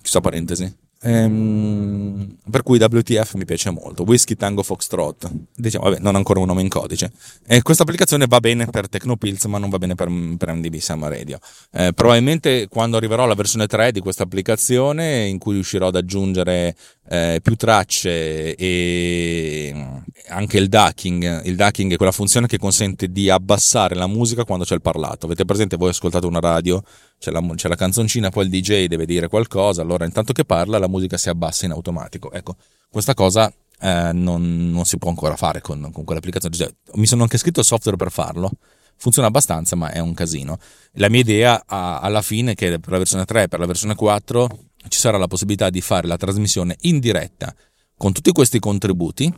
Chissà 0.00 0.20
parentesi. 0.20 0.90
Ehm, 1.04 2.36
per 2.48 2.62
cui 2.62 2.78
WTF 2.78 3.34
mi 3.34 3.44
piace 3.44 3.70
molto. 3.70 4.04
Whisky 4.04 4.36
Tango 4.36 4.62
Foxtrot. 4.62 5.30
Diciamo, 5.54 5.84
vabbè, 5.84 5.98
non 6.00 6.14
ancora 6.14 6.38
un 6.40 6.46
nome 6.46 6.62
in 6.62 6.68
codice. 6.68 7.10
E 7.46 7.62
questa 7.62 7.82
applicazione 7.82 8.26
va 8.26 8.38
bene 8.38 8.66
per 8.66 8.88
Tecnopills, 8.88 9.44
ma 9.46 9.58
non 9.58 9.68
va 9.68 9.78
bene 9.78 9.94
per, 9.94 10.08
per 10.38 10.52
MDB 10.52 10.76
Summer 10.76 11.10
Radio. 11.10 11.38
Eh, 11.72 11.92
probabilmente 11.92 12.68
quando 12.68 12.96
arriverò 12.96 13.24
alla 13.24 13.34
versione 13.34 13.66
3 13.66 13.90
di 13.90 14.00
questa 14.00 14.22
applicazione, 14.22 15.26
in 15.26 15.38
cui 15.38 15.54
riuscirò 15.54 15.88
ad 15.88 15.96
aggiungere 15.96 16.76
eh, 17.08 17.40
più 17.42 17.56
tracce 17.56 18.54
e 18.54 20.02
anche 20.28 20.58
il 20.58 20.68
ducking. 20.68 21.44
Il 21.44 21.56
ducking 21.56 21.92
è 21.92 21.96
quella 21.96 22.12
funzione 22.12 22.46
che 22.46 22.58
consente 22.58 23.08
di 23.08 23.28
abbassare 23.28 23.94
la 23.94 24.06
musica 24.06 24.44
quando 24.44 24.64
c'è 24.64 24.74
il 24.74 24.80
parlato. 24.80 25.26
Avete 25.26 25.44
presente? 25.44 25.76
Voi 25.76 25.90
ascoltate 25.90 26.26
una 26.26 26.40
radio 26.40 26.82
c'è 27.18 27.30
la, 27.30 27.40
c'è 27.54 27.68
la, 27.68 27.76
canzoncina, 27.76 28.30
poi 28.30 28.46
il 28.46 28.50
DJ 28.50 28.86
deve 28.86 29.06
dire 29.06 29.28
qualcosa, 29.28 29.80
allora 29.80 30.04
intanto 30.04 30.32
che 30.32 30.44
parla 30.44 30.78
la 30.78 30.88
musica 30.88 31.16
si 31.16 31.28
abbassa 31.28 31.66
in 31.66 31.70
automatico. 31.70 32.32
Ecco, 32.32 32.56
questa 32.90 33.14
cosa 33.14 33.52
eh, 33.80 34.10
non, 34.12 34.70
non, 34.70 34.84
si 34.84 34.98
può 34.98 35.08
ancora 35.08 35.36
fare 35.36 35.60
con, 35.60 35.90
con 35.92 36.04
quell'applicazione. 36.04 36.54
Cioè, 36.54 36.72
mi 36.94 37.06
sono 37.06 37.22
anche 37.22 37.38
scritto 37.38 37.60
il 37.60 37.66
software 37.66 37.96
per 37.96 38.10
farlo, 38.10 38.50
funziona 38.96 39.28
abbastanza 39.28 39.76
ma 39.76 39.92
è 39.92 40.00
un 40.00 40.14
casino. 40.14 40.58
La 40.94 41.08
mia 41.08 41.20
idea 41.20 41.62
alla 41.66 42.22
fine 42.22 42.52
è 42.52 42.54
che 42.54 42.80
per 42.80 42.90
la 42.90 42.98
versione 42.98 43.24
3 43.24 43.42
e 43.44 43.48
per 43.48 43.60
la 43.60 43.66
versione 43.66 43.94
4 43.94 44.48
ci 44.88 44.98
sarà 44.98 45.18
la 45.18 45.26
possibilità 45.26 45.70
di 45.70 45.80
fare 45.80 46.06
la 46.06 46.16
trasmissione 46.16 46.76
in 46.82 46.98
diretta 46.98 47.54
con 47.96 48.12
tutti 48.12 48.32
questi 48.32 48.58
contributi 48.58 49.32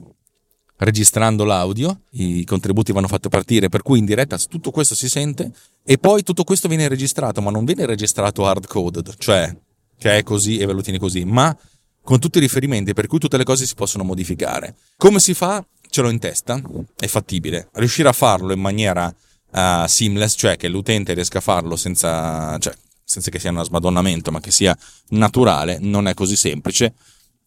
registrando 0.78 1.44
l'audio, 1.44 2.02
i 2.12 2.44
contributi 2.44 2.92
vanno 2.92 3.06
fatti 3.06 3.28
partire, 3.28 3.68
per 3.68 3.82
cui 3.82 3.98
in 3.98 4.04
diretta 4.04 4.36
tutto 4.38 4.70
questo 4.70 4.94
si 4.94 5.08
sente 5.08 5.52
e 5.84 5.98
poi 5.98 6.22
tutto 6.22 6.44
questo 6.44 6.68
viene 6.68 6.88
registrato, 6.88 7.40
ma 7.40 7.50
non 7.50 7.64
viene 7.64 7.86
registrato 7.86 8.46
hard 8.46 8.66
coded, 8.66 9.14
cioè 9.18 9.54
che 9.96 10.16
è 10.16 10.22
così 10.22 10.58
e 10.58 10.66
ve 10.66 10.72
lo 10.72 10.82
tieni 10.82 10.98
così, 10.98 11.24
ma 11.24 11.56
con 12.02 12.18
tutti 12.18 12.38
i 12.38 12.40
riferimenti, 12.40 12.92
per 12.92 13.06
cui 13.06 13.18
tutte 13.18 13.36
le 13.36 13.44
cose 13.44 13.66
si 13.66 13.74
possono 13.74 14.04
modificare. 14.04 14.76
Come 14.96 15.20
si 15.20 15.32
fa? 15.32 15.64
Ce 15.88 16.02
l'ho 16.02 16.10
in 16.10 16.18
testa, 16.18 16.60
è 16.98 17.06
fattibile. 17.06 17.68
Riuscire 17.74 18.08
a 18.08 18.12
farlo 18.12 18.52
in 18.52 18.60
maniera 18.60 19.06
uh, 19.06 19.86
seamless, 19.86 20.34
cioè 20.36 20.56
che 20.56 20.68
l'utente 20.68 21.14
riesca 21.14 21.38
a 21.38 21.40
farlo 21.40 21.76
senza, 21.76 22.58
cioè, 22.58 22.74
senza 23.04 23.30
che 23.30 23.38
sia 23.38 23.50
un 23.50 23.64
smadonnamento, 23.64 24.30
ma 24.30 24.40
che 24.40 24.50
sia 24.50 24.76
naturale, 25.08 25.78
non 25.80 26.08
è 26.08 26.14
così 26.14 26.36
semplice, 26.36 26.94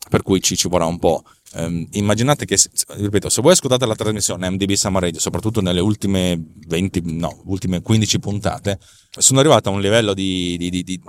per 0.10 0.22
cui 0.22 0.42
ci, 0.42 0.56
ci 0.56 0.68
vorrà 0.68 0.86
un 0.86 1.00
po'. 1.00 1.24
Um, 1.54 1.88
immaginate 1.92 2.46
che, 2.46 2.58
ripeto, 2.88 3.30
se 3.30 3.42
voi 3.42 3.54
ascoltate 3.54 3.86
la 3.86 3.96
trasmissione 3.96 4.50
MDB 4.50 4.74
Summer 4.74 5.02
Radio, 5.02 5.20
soprattutto 5.20 5.62
nelle 5.62 5.80
ultime 5.80 6.42
20, 6.68 7.02
no, 7.06 7.42
ultime 7.46 7.82
15 7.82 8.20
puntate, 8.20 8.80
sono 9.10 9.40
arrivato 9.40 9.70
a 9.70 9.72
un 9.72 9.82
livello 9.82 10.14
di, 10.14 10.56
di, 10.58 10.70
di, 10.70 10.84
di 10.84 11.02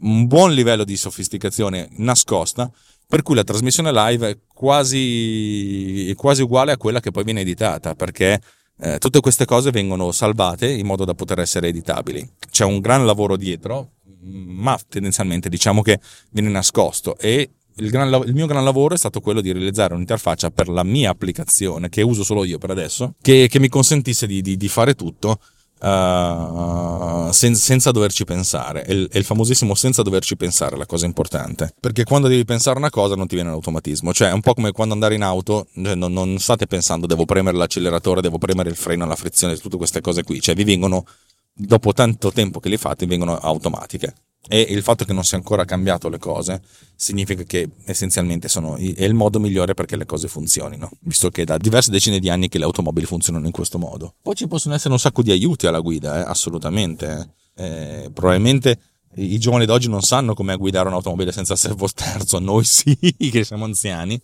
un 0.00 0.26
buon 0.26 0.52
livello 0.52 0.84
di 0.84 0.96
sofisticazione 0.96 1.88
nascosta, 1.96 2.70
per 3.06 3.22
cui 3.22 3.34
la 3.34 3.44
trasmissione 3.44 3.90
live 3.92 4.30
è 4.30 4.38
quasi, 4.46 6.10
è 6.10 6.14
quasi 6.14 6.42
uguale 6.42 6.72
a 6.72 6.76
quella 6.76 7.00
che 7.00 7.10
poi 7.10 7.24
viene 7.24 7.40
editata, 7.40 7.94
perché 7.94 8.40
eh, 8.80 8.98
tutte 8.98 9.20
queste 9.20 9.44
cose 9.44 9.70
vengono 9.70 10.10
salvate 10.12 10.70
in 10.70 10.86
modo 10.86 11.04
da 11.04 11.14
poter 11.14 11.40
essere 11.40 11.68
editabili. 11.68 12.28
C'è 12.50 12.64
un 12.64 12.80
gran 12.80 13.04
lavoro 13.04 13.36
dietro, 13.36 13.92
ma 14.22 14.78
tendenzialmente 14.88 15.48
diciamo 15.48 15.82
che 15.82 16.00
viene 16.30 16.48
nascosto 16.48 17.16
e 17.18 17.50
il, 17.76 17.90
gran, 17.90 18.12
il, 18.26 18.34
mio 18.34 18.46
gran 18.46 18.64
lavoro 18.64 18.94
è 18.94 18.98
stato 18.98 19.20
quello 19.20 19.40
di 19.40 19.52
realizzare 19.52 19.94
un'interfaccia 19.94 20.50
per 20.50 20.68
la 20.68 20.82
mia 20.82 21.10
applicazione, 21.10 21.88
che 21.88 22.02
uso 22.02 22.24
solo 22.24 22.44
io 22.44 22.58
per 22.58 22.70
adesso, 22.70 23.14
che, 23.20 23.46
che 23.48 23.58
mi 23.58 23.68
consentisse 23.68 24.26
di, 24.26 24.42
di, 24.42 24.56
di 24.56 24.68
fare 24.68 24.94
tutto 24.94 25.40
uh, 25.80 27.30
sen, 27.32 27.54
senza 27.54 27.90
doverci 27.90 28.24
pensare. 28.24 28.82
È 28.82 28.92
il, 28.92 29.08
è 29.10 29.18
il, 29.18 29.24
famosissimo 29.24 29.74
senza 29.74 30.02
doverci 30.02 30.36
pensare 30.36 30.76
la 30.76 30.86
cosa 30.86 31.06
importante. 31.06 31.74
Perché 31.80 32.04
quando 32.04 32.28
devi 32.28 32.44
pensare 32.44 32.78
una 32.78 32.90
cosa 32.90 33.14
non 33.14 33.26
ti 33.26 33.34
viene 33.34 33.50
l'automatismo. 33.50 34.12
Cioè 34.12 34.28
è 34.28 34.32
un 34.32 34.40
po' 34.40 34.54
come 34.54 34.72
quando 34.72 34.94
andare 34.94 35.14
in 35.14 35.22
auto, 35.22 35.66
cioè 35.74 35.94
non, 35.94 36.12
non 36.12 36.38
state 36.38 36.66
pensando 36.66 37.06
devo 37.06 37.24
premere 37.24 37.56
l'acceleratore, 37.56 38.20
devo 38.20 38.38
premere 38.38 38.70
il 38.70 38.76
freno, 38.76 39.06
la 39.06 39.16
frizione, 39.16 39.56
tutte 39.56 39.76
queste 39.76 40.00
cose 40.00 40.22
qui. 40.22 40.40
Cioè 40.40 40.54
vi 40.54 40.64
vengono, 40.64 41.04
dopo 41.52 41.92
tanto 41.92 42.32
tempo 42.32 42.60
che 42.60 42.68
li 42.68 42.76
fate, 42.76 43.06
vengono 43.06 43.38
automatiche 43.38 44.14
e 44.48 44.60
il 44.60 44.82
fatto 44.82 45.04
che 45.04 45.12
non 45.12 45.24
sia 45.24 45.36
ancora 45.36 45.64
cambiato 45.64 46.08
le 46.08 46.18
cose 46.18 46.62
significa 46.96 47.42
che 47.42 47.68
essenzialmente 47.84 48.48
sono, 48.48 48.76
è 48.76 49.04
il 49.04 49.14
modo 49.14 49.38
migliore 49.38 49.74
perché 49.74 49.96
le 49.96 50.06
cose 50.06 50.28
funzionino, 50.28 50.90
visto 51.00 51.30
che 51.30 51.44
da 51.44 51.56
diverse 51.58 51.90
decine 51.90 52.18
di 52.18 52.30
anni 52.30 52.48
che 52.48 52.58
le 52.58 52.64
automobili 52.64 53.06
funzionano 53.06 53.46
in 53.46 53.52
questo 53.52 53.78
modo. 53.78 54.14
Poi 54.22 54.34
ci 54.34 54.48
possono 54.48 54.74
essere 54.74 54.92
un 54.92 54.98
sacco 54.98 55.22
di 55.22 55.30
aiuti 55.30 55.66
alla 55.66 55.80
guida, 55.80 56.18
eh, 56.18 56.28
assolutamente. 56.28 57.34
Eh, 57.54 58.10
probabilmente 58.12 58.80
i 59.16 59.38
giovani 59.38 59.66
d'oggi 59.66 59.88
non 59.88 60.02
sanno 60.02 60.34
come 60.34 60.56
guidare 60.56 60.88
un'automobile 60.88 61.32
senza 61.32 61.56
servo 61.56 61.88
terzo, 61.92 62.38
noi 62.38 62.64
sì, 62.64 62.96
che 63.16 63.44
siamo 63.44 63.64
anziani, 63.64 64.20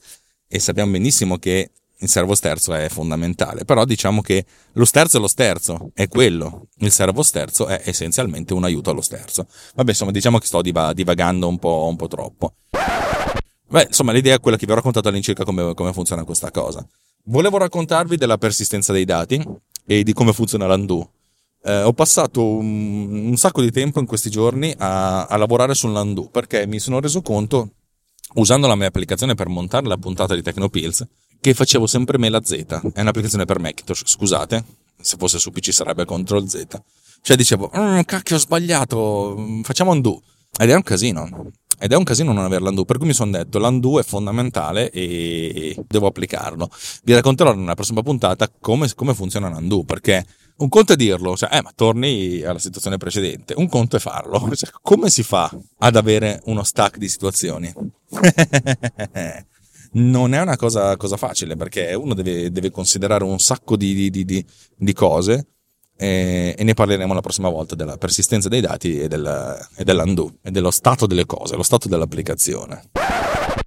e 0.49 0.59
sappiamo 0.59 0.93
benissimo 0.93 1.39
che 1.39 1.73
il 2.01 2.09
servo 2.09 2.35
sterzo 2.35 2.75
è 2.75 2.89
fondamentale, 2.89 3.65
però 3.65 3.85
diciamo 3.85 4.21
che 4.21 4.45
lo 4.73 4.85
sterzo 4.85 5.17
è 5.17 5.21
lo 5.21 5.29
sterzo, 5.29 5.91
è 5.95 6.09
quello, 6.09 6.67
il 6.79 6.91
servo 6.91 7.23
sterzo 7.23 7.67
è 7.67 7.83
essenzialmente 7.85 8.53
un 8.53 8.65
aiuto 8.65 8.91
allo 8.91 9.01
sterzo. 9.01 9.47
Vabbè, 9.75 9.91
insomma, 9.91 10.11
diciamo 10.11 10.39
che 10.39 10.47
sto 10.47 10.61
divagando 10.61 11.49
un 11.49 11.59
po', 11.59 11.87
un 11.89 11.97
po 11.97 12.09
troppo. 12.09 12.55
Beh, 13.69 13.87
insomma, 13.89 14.13
l'idea 14.13 14.37
è 14.37 14.41
quella 14.41 14.57
che 14.57 14.67
vi 14.67 14.73
ho 14.73 14.77
raccontato 14.77 15.09
all'incirca 15.09 15.45
come, 15.45 15.75
come 15.75 15.93
funziona 15.93 16.25
questa 16.25 16.51
cosa. 16.51 16.87
Volevo 17.25 17.59
raccontarvi 17.59 18.17
della 18.17 18.39
persistenza 18.39 18.93
dei 18.93 19.05
dati 19.05 19.43
e 19.87 20.03
di 20.03 20.13
come 20.13 20.33
funziona 20.33 20.67
l'undo. 20.67 21.11
Eh, 21.65 21.83
ho 21.83 21.93
passato 21.93 22.45
un, 22.45 23.27
un, 23.27 23.37
sacco 23.37 23.61
di 23.61 23.73
tempo 23.73 23.99
in 23.99 24.07
questi 24.07 24.31
giorni 24.31 24.73
a, 24.79 25.25
a 25.25 25.37
lavorare 25.37 25.75
sull'undo 25.75 26.29
perché 26.29 26.65
mi 26.67 26.79
sono 26.79 27.01
reso 27.01 27.23
conto, 27.23 27.71
usando 28.35 28.69
la 28.69 28.77
mia 28.77 28.87
applicazione 28.87 29.35
per 29.35 29.49
montare 29.49 29.89
la 29.89 29.97
puntata 29.97 30.37
di 30.37 30.43
Tecnopills, 30.43 31.05
che 31.41 31.55
facevo 31.55 31.87
sempre 31.87 32.19
me 32.19 32.29
la 32.29 32.43
Z. 32.43 32.93
È 32.93 33.01
un'applicazione 33.01 33.45
per 33.45 33.59
Macintosh, 33.59 34.03
scusate, 34.05 34.65
se 35.01 35.17
fosse 35.19 35.39
su 35.39 35.51
PC 35.51 35.73
sarebbe 35.73 36.05
Ctrl 36.05 36.47
Z. 36.47 36.67
Cioè 37.23 37.37
dicevo, 37.37 37.71
mm, 37.77 38.01
cacchio 38.01 38.37
ho 38.37 38.39
sbagliato, 38.39 39.61
facciamo 39.63 39.93
undo. 39.93 40.23
Ed 40.59 40.71
è 40.71 40.75
un 40.75 40.83
casino. 40.83 41.53
Ed 41.79 41.93
è 41.93 41.97
un 41.97 42.05
casino 42.05 42.33
non 42.33 42.45
avere 42.45 42.63
l'undo, 42.63 42.85
per 42.85 42.97
cui 42.97 43.07
mi 43.07 43.13
sono 43.13 43.33
detto 43.33 43.59
l'undo 43.59 44.01
è 44.01 44.03
fondamentale 44.03 44.91
e 44.91 45.77
devo 45.87 46.07
applicarlo. 46.07 46.71
Vi 47.05 47.13
racconterò 47.13 47.55
nella 47.55 47.75
prossima 47.75 48.03
puntata 48.03 48.51
come, 48.61 48.93
come 48.95 49.13
funziona 49.15 49.51
l'undo, 49.51 49.85
perché 49.85 50.25
un 50.59 50.71
conto 50.71 50.95
è 50.95 50.97
dirlo, 50.97 51.37
cioè, 51.37 51.55
eh, 51.55 51.61
ma 51.61 51.71
torni 51.75 52.41
alla 52.41 52.59
situazione 52.59 52.97
precedente, 52.97 53.53
un 53.57 53.69
conto 53.69 53.97
è 53.97 53.99
farlo. 53.99 54.49
Cioè, 54.57 54.71
come 54.81 55.11
si 55.11 55.23
fa 55.23 55.51
ad 55.79 55.97
avere 55.97 56.41
uno 56.45 56.63
stack 56.63 56.97
di 56.97 57.09
situazioni? 57.09 57.71
non 59.97 60.35
è 60.35 60.41
una 60.41 60.57
cosa, 60.57 60.97
cosa 60.97 61.17
facile 61.17 61.57
perché 61.57 61.95
uno 61.95 62.15
deve, 62.15 62.51
deve, 62.51 62.71
considerare 62.71 63.25
un 63.25 63.39
sacco 63.39 63.77
di, 63.77 64.11
di, 64.11 64.25
di, 64.25 64.45
di 64.77 64.93
cose 64.93 65.47
e, 65.97 66.55
e, 66.57 66.65
ne 66.65 66.75
parleremo 66.75 67.15
la 67.15 67.21
prossima 67.21 67.49
volta 67.49 67.75
della 67.75 67.97
persistenza 67.97 68.49
dei 68.49 68.61
dati 68.61 69.01
e, 69.01 69.09
del, 69.09 69.69
e 69.77 69.85
dell'undo 69.85 70.37
e 70.43 70.51
dello 70.51 70.71
stato 70.71 71.07
delle 71.07 71.25
cose, 71.25 71.57
lo 71.57 71.63
stato 71.63 71.89
dell'applicazione. 71.89 72.91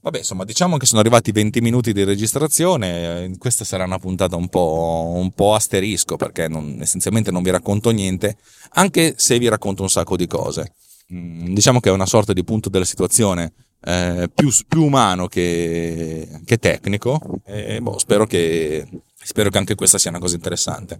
Vabbè, 0.01 0.19
insomma, 0.19 0.45
diciamo 0.45 0.77
che 0.77 0.85
sono 0.85 1.01
arrivati 1.01 1.31
20 1.31 1.59
minuti 1.59 1.91
di 1.91 2.03
registrazione. 2.03 3.33
Questa 3.37 3.65
sarà 3.65 3.83
una 3.83 3.99
puntata 3.99 4.37
un 4.37 4.47
po', 4.47 5.11
un 5.15 5.31
po 5.31 5.55
asterisco 5.55 6.15
perché 6.15 6.47
non, 6.47 6.77
essenzialmente 6.79 7.31
non 7.31 7.43
vi 7.43 7.49
racconto 7.49 7.89
niente, 7.89 8.37
anche 8.73 9.15
se 9.17 9.37
vi 9.39 9.49
racconto 9.49 9.81
un 9.81 9.89
sacco 9.89 10.15
di 10.15 10.25
cose. 10.25 10.73
mm, 11.13 11.53
diciamo 11.53 11.79
che 11.79 11.89
è 11.89 11.91
una 11.91 12.05
sorta 12.05 12.31
di 12.31 12.43
punto 12.43 12.69
della 12.69 12.85
situazione 12.85 13.53
eh, 13.81 14.29
più, 14.33 14.51
più, 14.67 14.83
umano 14.83 15.27
che, 15.27 16.41
che 16.45 16.57
tecnico 16.57 17.19
e 17.45 17.79
boh, 17.81 17.97
spero, 17.97 18.25
che, 18.25 18.87
spero 19.15 19.49
che 19.49 19.57
anche 19.57 19.75
questa 19.75 19.97
sia 19.97 20.09
una 20.09 20.19
cosa 20.19 20.35
interessante. 20.35 20.99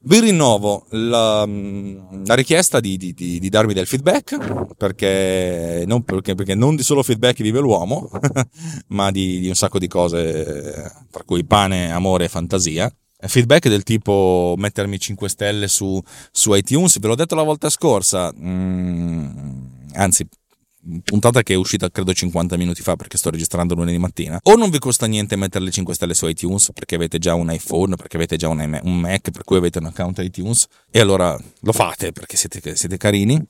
Vi 0.00 0.20
rinnovo 0.20 0.86
la, 0.90 1.44
mm, 1.44 2.24
la 2.24 2.34
richiesta 2.34 2.78
di, 2.78 2.96
di, 2.96 3.12
di, 3.14 3.40
di, 3.40 3.48
darmi 3.48 3.74
del 3.74 3.86
feedback, 3.86 4.74
perché 4.76 5.82
non, 5.86 6.04
perché, 6.04 6.34
perché 6.36 6.54
non 6.54 6.76
di 6.76 6.84
solo 6.84 7.02
feedback 7.02 7.42
vive 7.42 7.58
l'uomo, 7.58 8.08
ma 8.88 9.10
di, 9.10 9.48
un 9.48 9.54
sacco 9.54 9.80
di 9.80 9.88
cose, 9.88 10.92
tra 11.10 11.24
cui 11.24 11.44
pane, 11.44 11.90
amore 11.90 12.26
e 12.26 12.28
fantasia. 12.28 12.92
Feedback 13.20 13.68
del 13.68 13.82
tipo 13.82 14.54
mettermi 14.56 14.96
5 14.96 15.28
stelle 15.28 15.66
su, 15.66 16.00
su 16.30 16.54
iTunes, 16.54 17.00
ve 17.00 17.08
l'ho 17.08 17.16
detto 17.16 17.34
la 17.34 17.42
volta 17.42 17.68
scorsa, 17.68 18.32
mm, 18.32 19.26
anzi 19.94 20.28
puntata 21.04 21.42
che 21.42 21.54
è 21.54 21.56
uscita 21.56 21.90
credo 21.90 22.12
50 22.12 22.56
minuti 22.56 22.82
fa 22.82 22.96
perché 22.96 23.16
sto 23.18 23.30
registrando 23.30 23.74
lunedì 23.74 23.98
mattina, 23.98 24.38
o 24.42 24.54
non 24.56 24.70
vi 24.70 24.78
costa 24.78 25.06
niente 25.06 25.36
mettere 25.36 25.64
le 25.64 25.70
5 25.70 25.94
stelle 25.94 26.14
su 26.14 26.26
iTunes 26.26 26.70
perché 26.72 26.94
avete 26.94 27.18
già 27.18 27.34
un 27.34 27.52
iPhone, 27.52 27.96
perché 27.96 28.16
avete 28.16 28.36
già 28.36 28.48
un, 28.48 28.80
Mac, 28.82 29.30
per 29.30 29.44
cui 29.44 29.56
avete 29.56 29.78
un 29.78 29.86
account 29.86 30.18
iTunes, 30.18 30.66
e 30.90 31.00
allora 31.00 31.38
lo 31.60 31.72
fate 31.72 32.12
perché 32.12 32.36
siete, 32.36 32.76
siete 32.76 32.96
carini, 32.96 33.40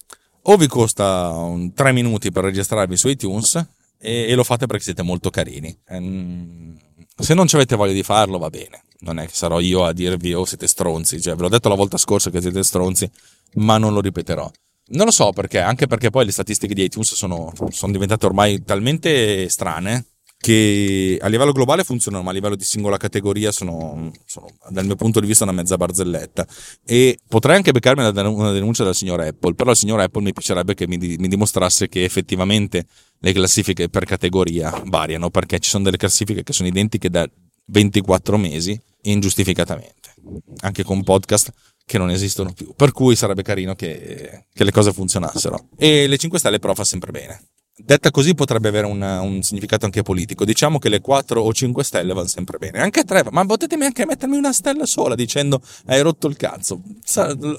o 0.42 0.57
vi 0.57 0.66
costa 0.66 1.35
3 1.74 1.92
minuti 1.92 2.31
per 2.31 2.44
registrarvi 2.44 2.96
su 2.96 3.09
iTunes 3.09 3.55
e, 3.98 4.27
e 4.29 4.35
lo 4.35 4.44
fate 4.44 4.66
perché 4.66 4.85
siete 4.85 5.03
molto 5.03 5.31
carini. 5.31 5.77
Ehm, 5.88 6.77
se 7.16 7.35
non 7.35 7.46
ci 7.46 7.57
avete 7.57 7.77
voglia 7.77 7.92
di 7.92 8.03
farlo 8.03 8.38
va 8.38 8.48
bene, 8.48 8.83
non 9.01 9.18
è 9.18 9.27
che 9.27 9.35
sarò 9.35 9.61
io 9.61 9.85
a 9.85 9.92
dirvi 9.92 10.33
oh 10.35 10.44
siete 10.44 10.66
stronzi, 10.66 11.20
cioè 11.20 11.35
ve 11.35 11.42
l'ho 11.42 11.48
detto 11.48 11.68
la 11.68 11.74
volta 11.74 11.96
scorsa 11.96 12.31
che 12.31 12.40
siete 12.40 12.62
stronzi, 12.62 13.11
ma 13.55 13.77
non 13.79 13.92
lo 13.92 14.01
ripeterò. 14.01 14.51
Non 14.90 15.07
lo 15.07 15.12
so 15.12 15.33
perché, 15.33 15.59
anche 15.59 15.87
perché 15.87 16.11
poi 16.11 16.24
le 16.24 16.33
statistiche 16.33 16.74
di 16.74 16.85
iTunes 16.85 17.14
sono, 17.14 17.53
sono 17.70 17.92
diventate 17.92 18.27
ormai 18.27 18.62
talmente 18.64 19.48
strane 19.48 20.07
che 20.40 21.18
a 21.20 21.27
livello 21.27 21.51
globale 21.51 21.83
funzionano, 21.83 22.22
ma 22.22 22.31
a 22.31 22.33
livello 22.33 22.55
di 22.55 22.62
singola 22.62 22.96
categoria 22.96 23.51
sono, 23.51 24.12
sono, 24.24 24.46
dal 24.70 24.87
mio 24.87 24.94
punto 24.94 25.18
di 25.18 25.27
vista 25.27 25.42
una 25.42 25.53
mezza 25.53 25.77
barzelletta. 25.77 26.46
E 26.85 27.18
potrei 27.27 27.57
anche 27.57 27.72
beccarmi 27.72 28.03
una 28.05 28.53
denuncia 28.53 28.85
dal 28.85 28.94
signor 28.94 29.20
Apple, 29.20 29.55
però 29.55 29.72
il 29.72 29.77
signor 29.77 30.01
Apple 30.01 30.22
mi 30.22 30.33
piacerebbe 30.33 30.74
che 30.74 30.87
mi, 30.87 30.96
mi 30.96 31.29
dimostrasse 31.29 31.88
che 31.88 32.05
effettivamente 32.05 32.87
le 33.18 33.33
classifiche 33.33 33.88
per 33.88 34.05
categoria 34.05 34.72
variano, 34.87 35.29
perché 35.29 35.59
ci 35.59 35.70
sono 35.70 35.83
delle 35.83 35.96
classifiche 35.96 36.44
che 36.44 36.53
sono 36.53 36.68
identiche 36.68 37.11
da 37.11 37.29
24 37.66 38.38
mesi 38.38 38.81
ingiustificatamente, 39.03 40.14
anche 40.61 40.85
con 40.85 41.03
podcast 41.03 41.53
che 41.88 41.96
non 41.96 42.11
esistono 42.11 42.53
più. 42.53 42.74
Per 42.77 42.92
cui 42.92 43.16
sarebbe 43.16 43.42
carino 43.42 43.74
che, 43.74 44.44
che 44.53 44.62
le 44.62 44.70
cose 44.70 44.92
funzionassero. 44.92 45.70
E 45.79 46.07
le 46.07 46.18
5 46.18 46.38
stelle 46.38 46.59
però 46.59 46.74
fa 46.74 46.85
sempre 46.85 47.11
bene. 47.11 47.40
Detta 47.74 48.11
così 48.11 48.35
potrebbe 48.35 48.68
avere 48.68 48.87
una, 48.87 49.22
un 49.22 49.42
significato 49.42 49.87
anche 49.87 50.03
politico. 50.03 50.44
Diciamo 50.44 50.79
che 50.79 50.90
le 50.90 51.01
4 51.01 51.40
o 51.40 51.51
5 51.51 51.83
stelle 51.83 52.12
vanno 52.12 52.27
sempre 52.27 52.59
bene. 52.59 52.81
Anche 52.81 53.05
3, 53.05 53.24
ma 53.31 53.46
potete 53.46 53.74
anche 53.77 54.05
mettermi 54.05 54.37
una 54.37 54.53
stella 54.53 54.85
sola 54.85 55.14
dicendo 55.14 55.62
hai 55.87 56.03
rotto 56.03 56.29
il 56.29 56.37
cazzo. 56.37 56.83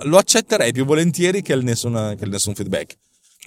Lo 0.03 0.17
accetterei 0.17 0.71
più 0.71 0.85
volentieri 0.85 1.41
che 1.41 1.53
il 1.53 1.63
nessun, 1.63 2.15
che 2.15 2.25
il 2.25 2.29
nessun 2.29 2.53
feedback. 2.53 2.97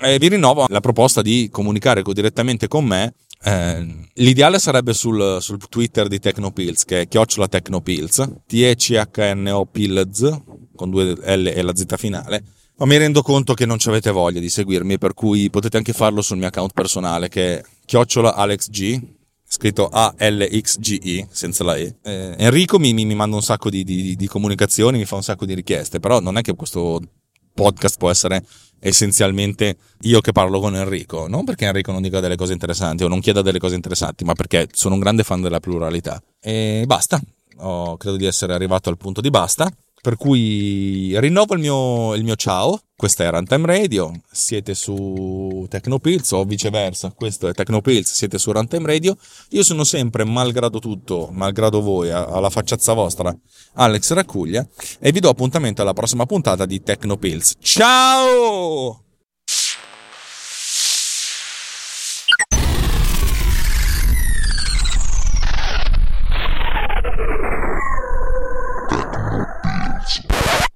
E 0.01 0.19
vi 0.19 0.29
rinnovo 0.29 0.67
la 0.69 0.81
proposta 0.81 1.23
di 1.23 1.49
comunicare 1.53 2.03
direttamente 2.03 2.67
con 2.67 2.85
me 2.85 3.15
eh, 3.45 4.09
l'ideale 4.15 4.59
sarebbe 4.61 4.93
sul, 4.93 5.39
sul, 5.41 5.59
Twitter 5.69 6.07
di 6.07 6.21
Tecnopills, 6.21 6.85
che 6.85 7.03
è 7.03 7.09
chiocciola 7.09 7.49
Tecnopills, 7.49 8.31
T-E-C-H-N-O 8.47 9.67
Pills, 9.67 10.41
con 10.75 10.91
due 10.91 11.13
L 11.13 11.47
e 11.47 11.63
la 11.63 11.75
Z 11.75 11.85
finale. 11.97 12.43
Ma 12.77 12.87
mi 12.87 12.97
rendo 12.97 13.23
conto 13.23 13.55
che 13.55 13.67
non 13.67 13.79
ci 13.79 13.89
avete 13.89 14.11
voglia 14.11 14.41
di 14.41 14.49
seguirmi, 14.49 14.99
per 14.99 15.15
cui 15.15 15.51
potete 15.51 15.77
anche 15.77 15.93
farlo 15.93 16.23
sul 16.23 16.39
mio 16.39 16.47
account 16.47 16.73
personale, 16.73 17.29
che 17.29 17.59
è 17.59 17.65
chiocciola 17.85 18.35
AlexG, 18.35 19.01
scritto 19.47 19.89
A-L-X-G-I, 19.89 21.27
senza 21.31 21.63
la 21.65 21.77
E. 21.77 21.97
Eh, 22.03 22.35
Enrico 22.39 22.79
mi, 22.79 22.93
mi, 22.95 23.05
mi, 23.05 23.15
manda 23.15 23.37
un 23.37 23.43
sacco 23.43 23.69
di, 23.69 23.85
di, 23.85 24.17
di 24.17 24.27
comunicazioni, 24.27 24.99
mi 24.99 25.05
fa 25.05 25.17
un 25.17 25.23
sacco 25.23 25.45
di 25.45 25.55
richieste, 25.55 26.01
però 26.01 26.21
non 26.21 26.39
è 26.39 26.41
che 26.43 26.55
questo 26.55 27.01
podcast 27.55 27.99
può 27.99 28.11
essere 28.11 28.43
essenzialmente 28.85 29.77
io 30.01 30.21
che 30.21 30.33
parlo 30.33 30.59
con 30.59 30.75
Enrico, 30.75 31.29
non 31.29 31.45
perché 31.45 31.67
Enrico 31.67 31.93
non 31.93 32.03
dica 32.03 32.19
delle 32.19 32.35
cose 32.35 32.53
interessanti 32.53 33.05
o 33.05 33.09
non 33.09 33.21
chieda 33.21 33.43
delle 33.43 33.59
cose 33.59 33.77
interessanti, 33.77 34.25
ma 34.25 34.33
perché 34.33 34.69
sono 34.73 34.95
un 34.95 35.01
grande 35.01 35.23
fan 35.23 35.41
della 35.41 35.61
pluralità. 35.61 36.21
E 36.41 36.83
basta, 36.87 37.21
oh, 37.59 37.97
credo 37.97 38.17
di 38.17 38.25
essere 38.25 38.55
arrivato 38.55 38.89
al 38.89 38.97
punto 38.97 39.21
di 39.21 39.31
basta. 39.31 39.71
Per 40.03 40.17
cui 40.17 41.17
rinnovo 41.21 41.55
il 41.55 41.61
mio, 41.61 42.15
il 42.15 42.25
mio 42.25 42.35
ciao. 42.35 42.77
Questa 42.97 43.23
è 43.23 43.31
Runtime 43.31 43.67
Radio, 43.67 44.11
siete 44.29 44.75
su 44.75 45.65
Tecnopills 45.69 46.33
o 46.33 46.43
viceversa, 46.43 47.13
questo 47.13 47.47
è 47.47 47.53
Tecnopills, 47.53 48.11
siete 48.11 48.37
su 48.39 48.51
Runtime 48.51 48.87
Radio. 48.87 49.17
Io 49.51 49.63
sono 49.63 49.85
sempre, 49.85 50.25
malgrado 50.25 50.81
tutto, 50.81 51.29
malgrado 51.31 51.81
voi, 51.81 52.11
alla 52.11 52.51
facciazza 52.51 52.95
vostra, 52.95 53.33
Alex 53.75 54.13
Raccuglia 54.13 54.67
e 54.99 55.13
vi 55.13 55.21
do 55.21 55.29
appuntamento 55.29 55.83
alla 55.83 55.93
prossima 55.93 56.27
puntata 56.27 56.67
di 56.67 56.83
Tecnopills. 56.83 57.55
Ciao! 57.61 59.12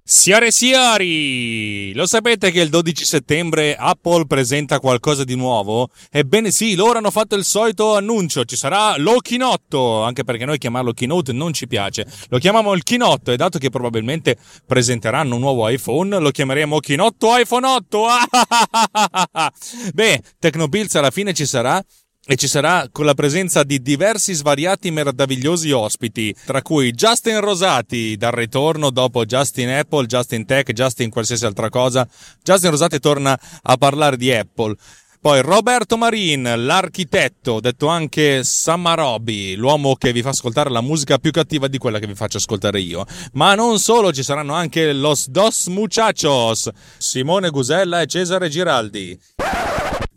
Signore 0.08 0.46
e 0.46 0.52
signori, 0.52 1.92
lo 1.92 2.06
sapete 2.06 2.52
che 2.52 2.60
il 2.60 2.68
12 2.68 3.04
settembre 3.04 3.74
Apple 3.74 4.24
presenta 4.26 4.78
qualcosa 4.78 5.24
di 5.24 5.34
nuovo? 5.34 5.88
Ebbene 6.12 6.52
sì, 6.52 6.76
loro 6.76 6.98
hanno 6.98 7.10
fatto 7.10 7.34
il 7.34 7.42
solito 7.42 7.96
annuncio, 7.96 8.44
ci 8.44 8.54
sarà 8.54 8.96
lo 8.98 9.18
Chinotto, 9.18 10.04
anche 10.04 10.22
perché 10.22 10.44
noi 10.44 10.58
chiamarlo 10.58 10.92
Keynote 10.92 11.32
non 11.32 11.52
ci 11.52 11.66
piace, 11.66 12.06
lo 12.28 12.38
chiamiamo 12.38 12.72
il 12.74 12.84
Chinotto 12.84 13.32
e 13.32 13.36
dato 13.36 13.58
che 13.58 13.68
probabilmente 13.68 14.36
presenteranno 14.64 15.34
un 15.34 15.40
nuovo 15.40 15.68
iPhone, 15.68 16.20
lo 16.20 16.30
chiameremo 16.30 16.78
Chinotto 16.78 17.36
iPhone 17.36 17.66
8. 17.66 18.06
Beh, 19.92 20.22
Tecnobills 20.38 20.94
alla 20.94 21.10
fine 21.10 21.34
ci 21.34 21.46
sarà 21.46 21.84
e 22.26 22.34
ci 22.34 22.48
sarà 22.48 22.88
con 22.90 23.04
la 23.04 23.14
presenza 23.14 23.62
di 23.62 23.80
diversi 23.80 24.34
svariati 24.34 24.90
meravigliosi 24.90 25.70
ospiti, 25.70 26.34
tra 26.44 26.60
cui 26.60 26.90
Justin 26.90 27.40
Rosati 27.40 28.16
dal 28.16 28.32
ritorno 28.32 28.90
dopo 28.90 29.24
Justin 29.24 29.68
Apple, 29.68 30.06
Justin 30.06 30.44
Tech, 30.44 30.72
Justin 30.72 31.08
qualsiasi 31.08 31.46
altra 31.46 31.68
cosa. 31.68 32.06
Justin 32.42 32.70
Rosati 32.70 32.98
torna 32.98 33.38
a 33.62 33.76
parlare 33.76 34.16
di 34.16 34.32
Apple. 34.32 34.74
Poi 35.20 35.40
Roberto 35.40 35.96
Marin, 35.96 36.52
l'architetto, 36.56 37.58
detto 37.58 37.88
anche 37.88 38.44
Samarobi, 38.44 39.56
l'uomo 39.56 39.96
che 39.96 40.12
vi 40.12 40.22
fa 40.22 40.28
ascoltare 40.28 40.70
la 40.70 40.80
musica 40.80 41.18
più 41.18 41.32
cattiva 41.32 41.66
di 41.66 41.78
quella 41.78 41.98
che 41.98 42.06
vi 42.06 42.14
faccio 42.14 42.36
ascoltare 42.36 42.80
io. 42.80 43.04
Ma 43.32 43.54
non 43.54 43.78
solo, 43.78 44.12
ci 44.12 44.22
saranno 44.22 44.52
anche 44.52 44.92
Los 44.92 45.28
Dos 45.28 45.66
Muchachos, 45.66 46.68
Simone 46.98 47.50
Gusella 47.50 48.02
e 48.02 48.06
Cesare 48.06 48.48
Giraldi. 48.48 49.18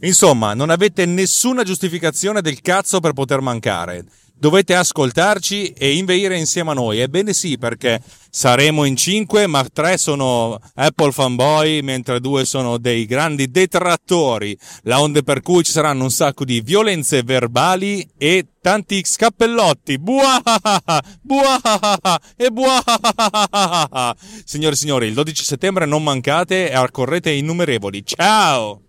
Insomma, 0.01 0.53
non 0.53 0.69
avete 0.69 1.05
nessuna 1.05 1.63
giustificazione 1.63 2.41
del 2.41 2.62
cazzo 2.62 2.99
per 2.99 3.13
poter 3.13 3.41
mancare. 3.41 4.05
Dovete 4.39 4.73
ascoltarci 4.73 5.73
e 5.73 5.97
inveire 5.97 6.38
insieme 6.38 6.71
a 6.71 6.73
noi. 6.73 6.99
Ebbene 6.99 7.33
sì, 7.33 7.57
perché 7.57 8.01
saremo 8.29 8.85
in 8.85 8.95
cinque, 8.95 9.47
ma 9.47 9.65
tre 9.65 9.97
sono 9.97 10.57
Apple 10.75 11.12
fanboy, 11.12 11.81
mentre 11.81 12.21
due 12.21 12.45
sono 12.45 12.77
dei 12.77 13.05
grandi 13.05 13.51
detrattori. 13.51 14.57
La 14.83 15.01
onde 15.01 15.23
per 15.23 15.41
cui 15.41 15.63
ci 15.63 15.73
saranno 15.73 16.03
un 16.03 16.12
sacco 16.12 16.45
di 16.45 16.62
violenze 16.62 17.21
verbali 17.21 18.09
e 18.17 18.45
tanti 18.62 19.03
scappellotti. 19.03 19.99
Buahaha, 19.99 21.03
buahaha 21.21 22.21
e 22.38 22.49
buahaha. 22.49 24.15
Signore 24.45 24.75
e 24.75 24.77
signori, 24.77 25.07
il 25.07 25.13
12 25.15 25.43
settembre 25.43 25.85
non 25.85 26.01
mancate 26.01 26.69
e 26.69 26.75
accorrete 26.75 27.29
innumerevoli. 27.29 28.05
Ciao! 28.05 28.88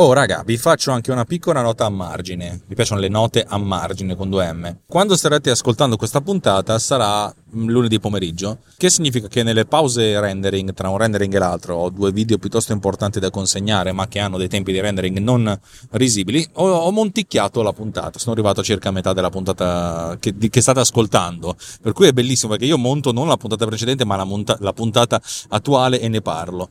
Oh 0.00 0.12
raga, 0.12 0.44
vi 0.46 0.56
faccio 0.56 0.92
anche 0.92 1.10
una 1.10 1.24
piccola 1.24 1.60
nota 1.60 1.84
a 1.84 1.88
margine. 1.88 2.60
Mi 2.66 2.76
piacciono 2.76 3.00
le 3.00 3.08
note 3.08 3.44
a 3.44 3.58
margine 3.58 4.14
con 4.14 4.30
due 4.30 4.52
M. 4.52 4.76
Quando 4.86 5.16
starete 5.16 5.50
ascoltando 5.50 5.96
questa 5.96 6.20
puntata 6.20 6.78
sarà 6.78 7.34
lunedì 7.50 7.98
pomeriggio, 7.98 8.58
che 8.76 8.90
significa 8.90 9.26
che 9.26 9.42
nelle 9.42 9.64
pause 9.64 10.20
rendering, 10.20 10.72
tra 10.72 10.88
un 10.88 10.98
rendering 10.98 11.34
e 11.34 11.38
l'altro, 11.40 11.74
ho 11.74 11.90
due 11.90 12.12
video 12.12 12.38
piuttosto 12.38 12.70
importanti 12.70 13.18
da 13.18 13.30
consegnare, 13.30 13.90
ma 13.90 14.06
che 14.06 14.20
hanno 14.20 14.38
dei 14.38 14.46
tempi 14.46 14.70
di 14.70 14.78
rendering 14.78 15.18
non 15.18 15.58
risibili, 15.90 16.48
ho, 16.52 16.68
ho 16.70 16.92
monticchiato 16.92 17.60
la 17.62 17.72
puntata. 17.72 18.20
Sono 18.20 18.34
arrivato 18.34 18.60
a 18.60 18.62
circa 18.62 18.92
metà 18.92 19.12
della 19.12 19.30
puntata 19.30 20.16
che, 20.20 20.32
di, 20.38 20.48
che 20.48 20.60
state 20.60 20.78
ascoltando. 20.78 21.56
Per 21.82 21.92
cui 21.92 22.06
è 22.06 22.12
bellissimo 22.12 22.52
perché 22.52 22.66
io 22.66 22.78
monto 22.78 23.10
non 23.10 23.26
la 23.26 23.36
puntata 23.36 23.66
precedente, 23.66 24.04
ma 24.04 24.14
la, 24.14 24.22
monta, 24.22 24.56
la 24.60 24.72
puntata 24.72 25.20
attuale 25.48 25.98
e 25.98 26.06
ne 26.06 26.20
parlo. 26.20 26.70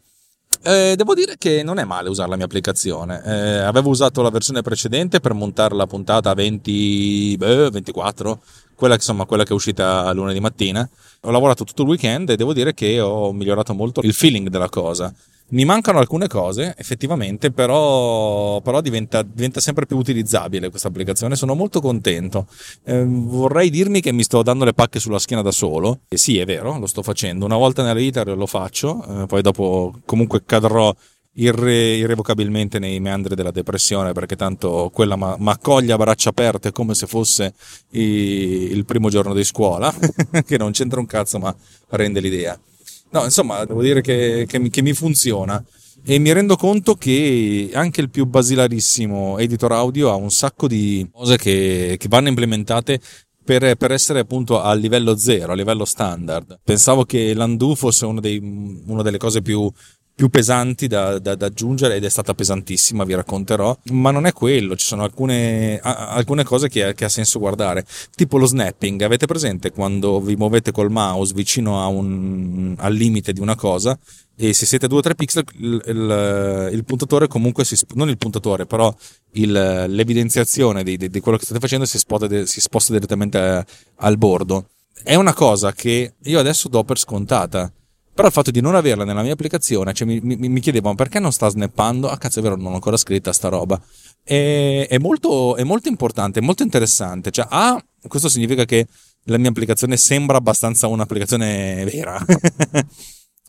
Eh, 0.63 0.95
devo 0.95 1.13
dire 1.13 1.35
che 1.37 1.63
non 1.63 1.79
è 1.79 1.83
male 1.83 2.09
usare 2.09 2.29
la 2.29 2.35
mia 2.35 2.45
applicazione. 2.45 3.21
Eh, 3.23 3.57
avevo 3.59 3.89
usato 3.89 4.21
la 4.21 4.29
versione 4.29 4.61
precedente 4.61 5.19
per 5.19 5.33
montare 5.33 5.75
la 5.75 5.87
puntata 5.87 6.33
20, 6.33 7.35
beh, 7.37 7.69
24, 7.69 8.39
quella, 8.75 8.95
insomma, 8.95 9.25
quella 9.25 9.43
che 9.43 9.51
è 9.51 9.53
uscita 9.53 10.11
lunedì 10.13 10.39
mattina. 10.39 10.87
Ho 11.21 11.31
lavorato 11.31 11.63
tutto 11.63 11.81
il 11.83 11.89
weekend 11.89 12.29
e 12.29 12.35
devo 12.35 12.53
dire 12.53 12.73
che 12.73 12.99
ho 12.99 13.31
migliorato 13.33 13.73
molto 13.73 14.01
il 14.01 14.13
feeling 14.13 14.49
della 14.49 14.69
cosa. 14.69 15.13
Mi 15.49 15.63
mancano 15.63 15.99
alcune 15.99 16.27
cose, 16.27 16.75
effettivamente, 16.77 17.51
però, 17.51 18.59
però 18.59 18.81
diventa, 18.81 19.21
diventa, 19.21 19.61
sempre 19.61 19.85
più 19.85 19.95
utilizzabile 19.95 20.69
questa 20.69 20.89
applicazione. 20.89 21.37
Sono 21.37 21.55
molto 21.55 21.79
contento. 21.79 22.47
Eh, 22.83 23.05
vorrei 23.05 23.69
dirmi 23.69 24.01
che 24.01 24.11
mi 24.11 24.23
sto 24.23 24.43
dando 24.43 24.65
le 24.65 24.73
pacche 24.73 24.99
sulla 24.99 25.19
schiena 25.19 25.41
da 25.41 25.51
solo. 25.51 26.01
E 26.09 26.17
sì, 26.17 26.37
è 26.37 26.45
vero, 26.45 26.77
lo 26.77 26.85
sto 26.85 27.01
facendo. 27.01 27.45
Una 27.45 27.55
volta 27.55 27.81
nella 27.81 27.93
vita 27.93 28.23
lo 28.25 28.45
faccio, 28.45 29.23
eh, 29.23 29.25
poi 29.25 29.41
dopo 29.41 29.93
comunque 30.03 30.43
cadrò 30.45 30.93
irre- 31.37 31.95
irrevocabilmente 31.95 32.77
nei 32.79 32.99
meandri 32.99 33.35
della 33.35 33.51
depressione 33.51 34.11
perché 34.11 34.35
tanto 34.35 34.89
quella 34.93 35.15
mi 35.15 35.49
accoglie 35.49 35.93
a 35.93 35.97
braccia 35.97 36.29
aperte 36.29 36.71
come 36.71 36.93
se 36.93 37.07
fosse 37.07 37.53
i- 37.91 38.71
il 38.71 38.85
primo 38.85 39.09
giorno 39.09 39.33
di 39.33 39.43
scuola, 39.45 39.93
che 40.45 40.57
non 40.57 40.71
c'entra 40.71 40.99
un 40.99 41.05
cazzo 41.05 41.39
ma 41.39 41.55
rende 41.89 42.19
l'idea. 42.19 42.59
No, 43.09 43.23
insomma, 43.23 43.63
devo 43.65 43.81
dire 43.81 44.01
che, 44.01 44.45
che, 44.47 44.59
mi, 44.59 44.69
che 44.69 44.81
mi 44.81 44.93
funziona 44.93 45.63
e 46.03 46.19
mi 46.19 46.31
rendo 46.31 46.55
conto 46.55 46.95
che 46.95 47.69
anche 47.73 48.01
il 48.01 48.09
più 48.09 48.25
basilarissimo 48.25 49.37
editor 49.39 49.71
audio 49.73 50.09
ha 50.09 50.15
un 50.15 50.31
sacco 50.31 50.67
di 50.67 51.07
cose 51.11 51.37
che, 51.37 51.95
che 51.97 52.07
vanno 52.07 52.29
implementate 52.29 52.99
per, 53.43 53.75
per, 53.75 53.91
essere 53.91 54.19
appunto 54.19 54.61
a 54.61 54.73
livello 54.73 55.15
zero, 55.15 55.53
a 55.53 55.55
livello 55.55 55.85
standard. 55.85 56.59
Pensavo 56.63 57.05
che 57.05 57.33
l'undo 57.33 57.75
fosse 57.75 58.05
una, 58.05 58.19
dei, 58.19 58.39
una 58.85 59.01
delle 59.01 59.17
cose 59.17 59.41
più, 59.41 59.71
più 60.17 60.29
pesanti 60.29 60.87
da, 60.87 61.19
da, 61.19 61.35
da, 61.35 61.45
aggiungere 61.45 61.95
ed 61.95 62.03
è 62.03 62.09
stata 62.09 62.33
pesantissima, 62.33 63.03
vi 63.03 63.13
racconterò, 63.13 63.77
ma 63.91 64.09
non 64.09 64.25
è 64.25 64.33
quello, 64.33 64.75
ci 64.75 64.87
sono 64.87 65.03
alcune, 65.03 65.77
alcune 65.77 66.43
cose 66.43 66.69
che, 66.69 66.95
che, 66.95 67.05
ha 67.05 67.09
senso 67.09 67.37
guardare, 67.37 67.85
tipo 68.15 68.39
lo 68.39 68.47
snapping, 68.47 68.99
avete 69.03 69.27
presente 69.27 69.69
quando 69.69 70.19
vi 70.19 70.35
muovete 70.35 70.71
col 70.71 70.89
mouse 70.89 71.35
vicino 71.35 71.87
un, 71.87 72.73
al 72.79 72.95
limite 72.95 73.31
di 73.31 73.41
una 73.41 73.53
cosa 73.55 73.95
e 74.35 74.53
se 74.53 74.65
siete 74.65 74.87
2 74.87 74.97
o 74.97 75.01
3 75.01 75.13
pixel 75.13 75.43
il, 75.59 75.83
il, 75.85 76.69
il, 76.73 76.83
puntatore 76.83 77.27
comunque 77.27 77.63
si, 77.63 77.79
non 77.93 78.09
il 78.09 78.17
puntatore 78.17 78.65
però 78.65 78.91
il, 79.33 79.51
l'evidenziazione 79.51 80.81
di, 80.81 80.97
di, 80.97 81.09
di, 81.09 81.19
quello 81.19 81.37
che 81.37 81.45
state 81.45 81.59
facendo 81.59 81.85
si 81.85 81.99
sposta, 81.99 82.43
si 82.43 82.59
sposta 82.59 82.91
direttamente 82.91 83.63
al 83.97 84.17
bordo. 84.17 84.69
È 85.03 85.13
una 85.13 85.35
cosa 85.35 85.73
che 85.73 86.15
io 86.19 86.39
adesso 86.39 86.69
do 86.69 86.83
per 86.83 86.97
scontata 86.97 87.71
però 88.17 88.29
il 88.29 88.33
fatto 88.33 88.49
di 88.49 88.61
non 88.61 88.73
averla 88.73 89.03
nella 89.03 89.21
mia 89.21 89.33
applicazione, 89.33 89.93
cioè 89.93 90.07
mi, 90.07 90.19
mi, 90.23 90.49
mi 90.49 90.59
chiedevano 90.59 90.95
perché 90.95 91.19
non 91.19 91.31
sta 91.31 91.49
snappando? 91.49 92.09
Ah, 92.09 92.17
cazzo, 92.17 92.39
è 92.39 92.41
vero, 92.41 92.55
non 92.55 92.71
ho 92.71 92.73
ancora 92.73 92.97
scritta 92.97 93.31
sta 93.31 93.47
roba. 93.47 93.79
E, 94.23 94.87
è, 94.89 94.97
molto, 94.97 95.55
è 95.55 95.63
molto 95.63 95.87
importante, 95.87 96.39
è 96.39 96.41
molto 96.41 96.63
interessante. 96.63 97.29
Cioè, 97.29 97.45
A, 97.47 97.79
questo 98.07 98.27
significa 98.27 98.65
che 98.65 98.87
la 99.25 99.37
mia 99.37 99.49
applicazione 99.49 99.97
sembra 99.97 100.37
abbastanza 100.37 100.87
un'applicazione 100.87 101.85
vera. 101.85 102.17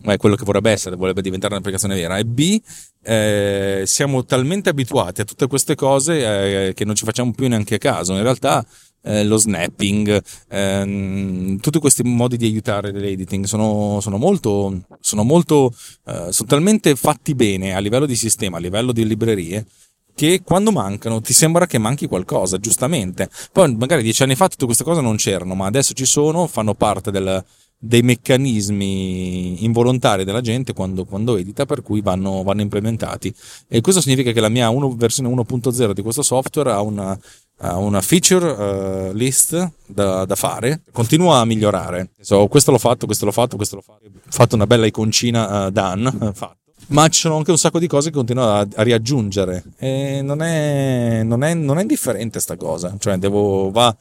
è 0.04 0.16
quello 0.18 0.36
che 0.36 0.44
vorrebbe 0.44 0.70
essere, 0.70 0.96
vorrebbe 0.96 1.22
diventare 1.22 1.54
un'applicazione 1.54 1.94
vera. 1.94 2.18
E 2.18 2.26
B, 2.26 2.60
eh, 3.04 3.84
siamo 3.86 4.26
talmente 4.26 4.68
abituati 4.68 5.22
a 5.22 5.24
tutte 5.24 5.46
queste 5.46 5.76
cose 5.76 6.66
eh, 6.68 6.74
che 6.74 6.84
non 6.84 6.94
ci 6.94 7.06
facciamo 7.06 7.32
più 7.32 7.48
neanche 7.48 7.78
caso. 7.78 8.12
In 8.12 8.22
realtà 8.22 8.66
eh, 9.02 9.24
lo 9.24 9.36
snapping, 9.36 10.22
ehm, 10.48 11.58
tutti 11.60 11.78
questi 11.78 12.02
modi 12.02 12.36
di 12.36 12.46
aiutare 12.46 12.92
l'editing 12.92 13.44
sono, 13.44 14.00
sono 14.00 14.18
molto, 14.18 14.82
sono 15.00 15.24
molto, 15.24 15.72
eh, 16.06 16.32
sono 16.32 16.48
talmente 16.48 16.94
fatti 16.96 17.34
bene 17.34 17.74
a 17.74 17.78
livello 17.78 18.06
di 18.06 18.16
sistema, 18.16 18.56
a 18.58 18.60
livello 18.60 18.92
di 18.92 19.06
librerie, 19.06 19.66
che 20.14 20.42
quando 20.42 20.72
mancano 20.72 21.20
ti 21.20 21.32
sembra 21.32 21.66
che 21.66 21.78
manchi 21.78 22.08
qualcosa, 22.08 22.58
giustamente. 22.58 23.30
Poi 23.52 23.74
magari 23.76 24.02
dieci 24.02 24.24
anni 24.24 24.34
fa 24.34 24.48
tutte 24.48 24.64
queste 24.64 24.82
cose 24.82 25.00
non 25.00 25.16
c'erano, 25.16 25.54
ma 25.54 25.66
adesso 25.66 25.92
ci 25.92 26.04
sono, 26.04 26.48
fanno 26.48 26.74
parte 26.74 27.12
del, 27.12 27.44
dei 27.78 28.02
meccanismi 28.02 29.62
involontari 29.64 30.24
della 30.24 30.40
gente 30.40 30.72
quando, 30.72 31.04
quando 31.04 31.36
edita, 31.36 31.64
per 31.66 31.82
cui 31.82 32.00
vanno, 32.00 32.42
vanno, 32.42 32.62
implementati. 32.62 33.32
E 33.68 33.80
questo 33.80 34.00
significa 34.00 34.32
che 34.32 34.40
la 34.40 34.48
mia 34.48 34.68
1, 34.68 34.96
versione 34.96 35.32
1.0 35.32 35.92
di 35.92 36.02
questo 36.02 36.22
software 36.22 36.72
ha 36.72 36.80
una, 36.80 37.16
una 37.60 38.00
feature 38.00 38.50
uh, 38.50 39.12
list 39.12 39.72
da, 39.86 40.24
da, 40.24 40.34
fare, 40.36 40.82
continua 40.92 41.38
a 41.38 41.44
migliorare. 41.44 42.10
So, 42.20 42.46
questo 42.46 42.70
l'ho 42.70 42.78
fatto, 42.78 43.06
questo 43.06 43.24
l'ho 43.24 43.32
fatto, 43.32 43.56
questo 43.56 43.76
l'ho 43.76 43.82
fatto. 43.82 44.04
Ho 44.04 44.30
fatto 44.30 44.54
una 44.54 44.66
bella 44.66 44.86
iconcina 44.86 45.66
uh, 45.66 45.70
done, 45.70 46.32
fatto. 46.34 46.56
Ma 46.88 47.08
ci 47.08 47.20
sono 47.20 47.36
anche 47.36 47.50
un 47.50 47.58
sacco 47.58 47.78
di 47.78 47.86
cose 47.86 48.10
che 48.10 48.16
continuo 48.16 48.44
a, 48.44 48.66
a 48.76 48.82
riaggiungere. 48.82 49.64
E 49.76 50.20
non 50.22 50.40
è, 50.40 51.22
non, 51.24 51.42
è, 51.42 51.52
non 51.54 51.78
è 51.78 51.82
indifferente 51.82 52.40
sta 52.40 52.56
cosa. 52.56 52.94
Cioè, 52.98 53.16
devo. 53.16 53.70
Va, 53.70 53.94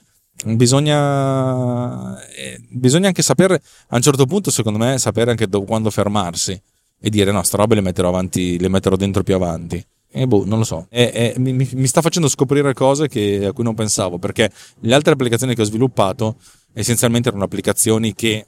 bisogna, 0.45 2.21
eh, 2.29 2.61
bisogna 2.69 3.07
anche 3.07 3.23
sapere, 3.23 3.61
a 3.89 3.95
un 3.95 4.01
certo 4.01 4.25
punto, 4.25 4.51
secondo 4.51 4.77
me, 4.77 4.97
sapere 4.99 5.31
anche 5.31 5.47
do, 5.47 5.63
quando 5.63 5.89
fermarsi 5.89 6.61
e 6.99 7.09
dire 7.09 7.31
no, 7.31 7.43
sta 7.43 7.57
roba 7.57 7.75
le 7.75 7.81
metterò 7.81 8.09
avanti, 8.09 8.59
le 8.59 8.69
metterò 8.69 8.95
dentro 8.95 9.23
più 9.23 9.35
avanti. 9.35 9.83
E 10.09 10.25
boh, 10.25 10.45
non 10.45 10.59
lo 10.59 10.63
so. 10.63 10.87
E, 10.89 11.33
e, 11.35 11.39
mi, 11.39 11.53
mi, 11.53 11.87
sta 11.87 12.01
facendo 12.01 12.29
scoprire 12.29 12.73
cose 12.73 13.07
che, 13.07 13.45
a 13.45 13.51
cui 13.51 13.63
non 13.63 13.75
pensavo, 13.75 14.17
perché 14.17 14.51
le 14.79 14.93
altre 14.93 15.13
applicazioni 15.13 15.53
che 15.53 15.61
ho 15.61 15.65
sviluppato 15.65 16.37
essenzialmente 16.73 17.29
erano 17.29 17.43
applicazioni 17.43 18.13
che 18.13 18.29
eh, 18.31 18.47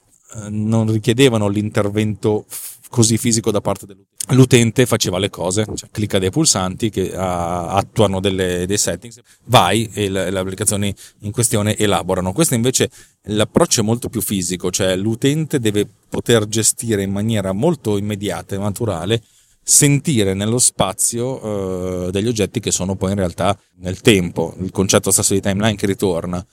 non 0.49 0.91
richiedevano 0.91 1.47
l'intervento 1.47 2.45
così 2.89 3.17
fisico 3.17 3.51
da 3.51 3.61
parte 3.61 3.85
dell'utente. 3.85 4.33
L'utente 4.35 4.85
faceva 4.85 5.17
le 5.17 5.29
cose, 5.29 5.65
cioè 5.75 5.89
clicca 5.91 6.19
dei 6.19 6.29
pulsanti 6.29 6.89
che 6.89 7.09
uh, 7.11 7.17
attuano 7.17 8.19
delle, 8.19 8.65
dei 8.67 8.77
settings, 8.77 9.19
vai 9.45 9.89
e 9.93 10.09
le, 10.09 10.29
le, 10.29 10.39
applicazioni 10.39 10.93
in 11.19 11.31
questione 11.31 11.75
elaborano. 11.77 12.31
Questo 12.31 12.53
invece 12.53 12.89
l'approccio 13.23 13.81
è 13.81 13.83
molto 13.83 14.09
più 14.09 14.21
fisico, 14.21 14.69
cioè 14.69 14.95
l'utente 14.95 15.59
deve 15.59 15.87
poter 16.09 16.47
gestire 16.47 17.01
in 17.01 17.11
maniera 17.11 17.53
molto 17.53 17.97
immediata 17.97 18.55
e 18.55 18.59
naturale 18.59 19.21
sentire 19.69 20.33
nello 20.33 20.57
spazio 20.57 21.45
uh, 21.45 22.09
degli 22.09 22.27
oggetti 22.27 22.59
che 22.59 22.71
sono 22.71 22.95
poi 22.95 23.11
in 23.11 23.17
realtà 23.17 23.55
nel 23.75 24.01
tempo, 24.01 24.55
il 24.61 24.71
concetto 24.71 25.11
stesso 25.11 25.35
di 25.35 25.41
timeline 25.41 25.75
che 25.75 25.85
ritorna. 25.85 26.43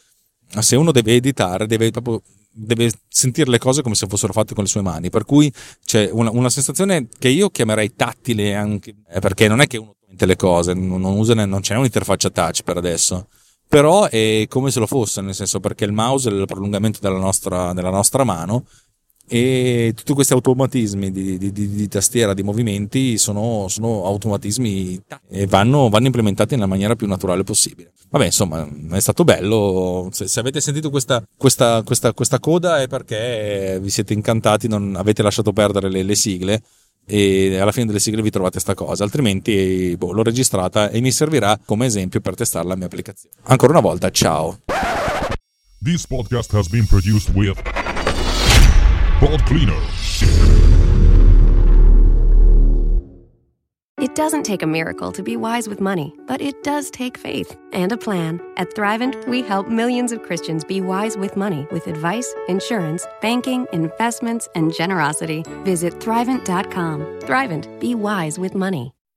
Se 0.60 0.76
uno 0.76 0.92
deve 0.92 1.14
editare, 1.14 1.66
deve 1.66 1.90
proprio 1.90 2.22
deve 2.52 2.90
sentire 3.08 3.50
le 3.50 3.58
cose 3.58 3.80
come 3.80 3.94
se 3.94 4.06
fossero 4.06 4.34
fatte 4.34 4.54
con 4.54 4.64
le 4.64 4.68
sue 4.68 4.82
mani, 4.82 5.08
per 5.08 5.24
cui 5.24 5.50
c'è 5.84 6.10
una, 6.12 6.30
una 6.30 6.50
sensazione 6.50 7.08
che 7.18 7.28
io 7.28 7.48
chiamerei 7.48 7.94
tattile 7.94 8.54
anche, 8.54 8.94
eh, 9.10 9.20
perché 9.20 9.48
non 9.48 9.60
è 9.60 9.66
che 9.66 9.78
uno 9.78 9.96
sente 10.06 10.26
le 10.26 10.36
cose, 10.36 10.74
non, 10.74 11.00
non, 11.00 11.16
usa, 11.16 11.32
non 11.32 11.60
c'è 11.60 11.74
un'interfaccia 11.74 12.30
touch 12.30 12.62
per 12.62 12.76
adesso, 12.76 13.28
però 13.66 14.08
è 14.08 14.44
come 14.48 14.70
se 14.70 14.78
lo 14.78 14.86
fosse, 14.86 15.22
nel 15.22 15.34
senso 15.34 15.58
perché 15.58 15.84
il 15.84 15.92
mouse 15.92 16.28
è 16.28 16.32
il 16.32 16.44
prolungamento 16.46 16.98
della 17.00 17.18
nostra, 17.18 17.72
della 17.72 17.90
nostra 17.90 18.24
mano 18.24 18.66
e 19.28 19.92
tutti 19.94 20.12
questi 20.12 20.32
automatismi 20.32 21.10
di, 21.10 21.36
di, 21.38 21.52
di, 21.52 21.68
di 21.68 21.88
tastiera, 21.88 22.32
di 22.32 22.42
movimenti 22.42 23.18
sono, 23.18 23.66
sono 23.68 24.04
automatismi 24.04 25.02
e 25.30 25.46
vanno, 25.46 25.88
vanno, 25.88 26.06
implementati 26.06 26.54
nella 26.54 26.66
maniera 26.66 26.94
più 26.94 27.06
naturale 27.06 27.42
possibile. 27.42 27.92
Vabbè, 28.08 28.26
insomma, 28.26 28.68
è 28.92 29.00
stato 29.00 29.24
bello. 29.24 30.08
Se, 30.12 30.28
se 30.28 30.40
avete 30.40 30.60
sentito 30.60 30.90
questa, 30.90 31.26
questa, 31.36 31.82
questa, 31.82 32.12
questa, 32.12 32.38
coda 32.38 32.80
è 32.80 32.86
perché 32.86 33.78
vi 33.80 33.90
siete 33.90 34.12
incantati, 34.12 34.68
non 34.68 34.94
avete 34.96 35.22
lasciato 35.22 35.52
perdere 35.52 35.90
le, 35.90 36.02
le 36.02 36.14
sigle 36.14 36.62
e 37.08 37.56
alla 37.58 37.72
fine 37.72 37.86
delle 37.86 38.00
sigle 38.00 38.22
vi 38.22 38.30
trovate 38.30 38.58
sta 38.58 38.74
cosa, 38.74 39.04
altrimenti 39.04 39.94
boh, 39.96 40.12
l'ho 40.12 40.22
registrata 40.22 40.90
e 40.90 41.00
mi 41.00 41.12
servirà 41.12 41.58
come 41.64 41.86
esempio 41.86 42.20
per 42.20 42.34
testare 42.34 42.66
la 42.66 42.76
mia 42.76 42.86
applicazione. 42.86 43.34
Ancora 43.44 43.72
una 43.72 43.80
volta, 43.80 44.10
ciao. 44.10 44.58
This 45.82 46.06
podcast 46.06 46.52
has 46.54 46.68
been 46.68 46.86
produced 46.86 47.32
with 47.34 47.56
Pod 49.18 49.44
Cleaner. 49.46 49.80
It 53.98 54.14
doesn't 54.14 54.42
take 54.42 54.62
a 54.62 54.66
miracle 54.66 55.10
to 55.12 55.22
be 55.22 55.36
wise 55.36 55.68
with 55.68 55.80
money, 55.80 56.14
but 56.26 56.42
it 56.42 56.62
does 56.62 56.90
take 56.90 57.16
faith 57.16 57.56
and 57.72 57.92
a 57.92 57.96
plan. 57.96 58.42
At 58.58 58.74
Thrivent, 58.74 59.26
we 59.26 59.40
help 59.40 59.68
millions 59.68 60.12
of 60.12 60.22
Christians 60.22 60.64
be 60.64 60.82
wise 60.82 61.16
with 61.16 61.34
money 61.34 61.66
with 61.70 61.86
advice, 61.86 62.32
insurance, 62.48 63.06
banking, 63.22 63.66
investments, 63.72 64.48
and 64.54 64.72
generosity. 64.74 65.44
Visit 65.64 65.94
Thrivent.com. 65.94 67.00
Thrivent, 67.20 67.80
be 67.80 67.94
wise 67.94 68.38
with 68.38 68.54
money. 68.54 68.95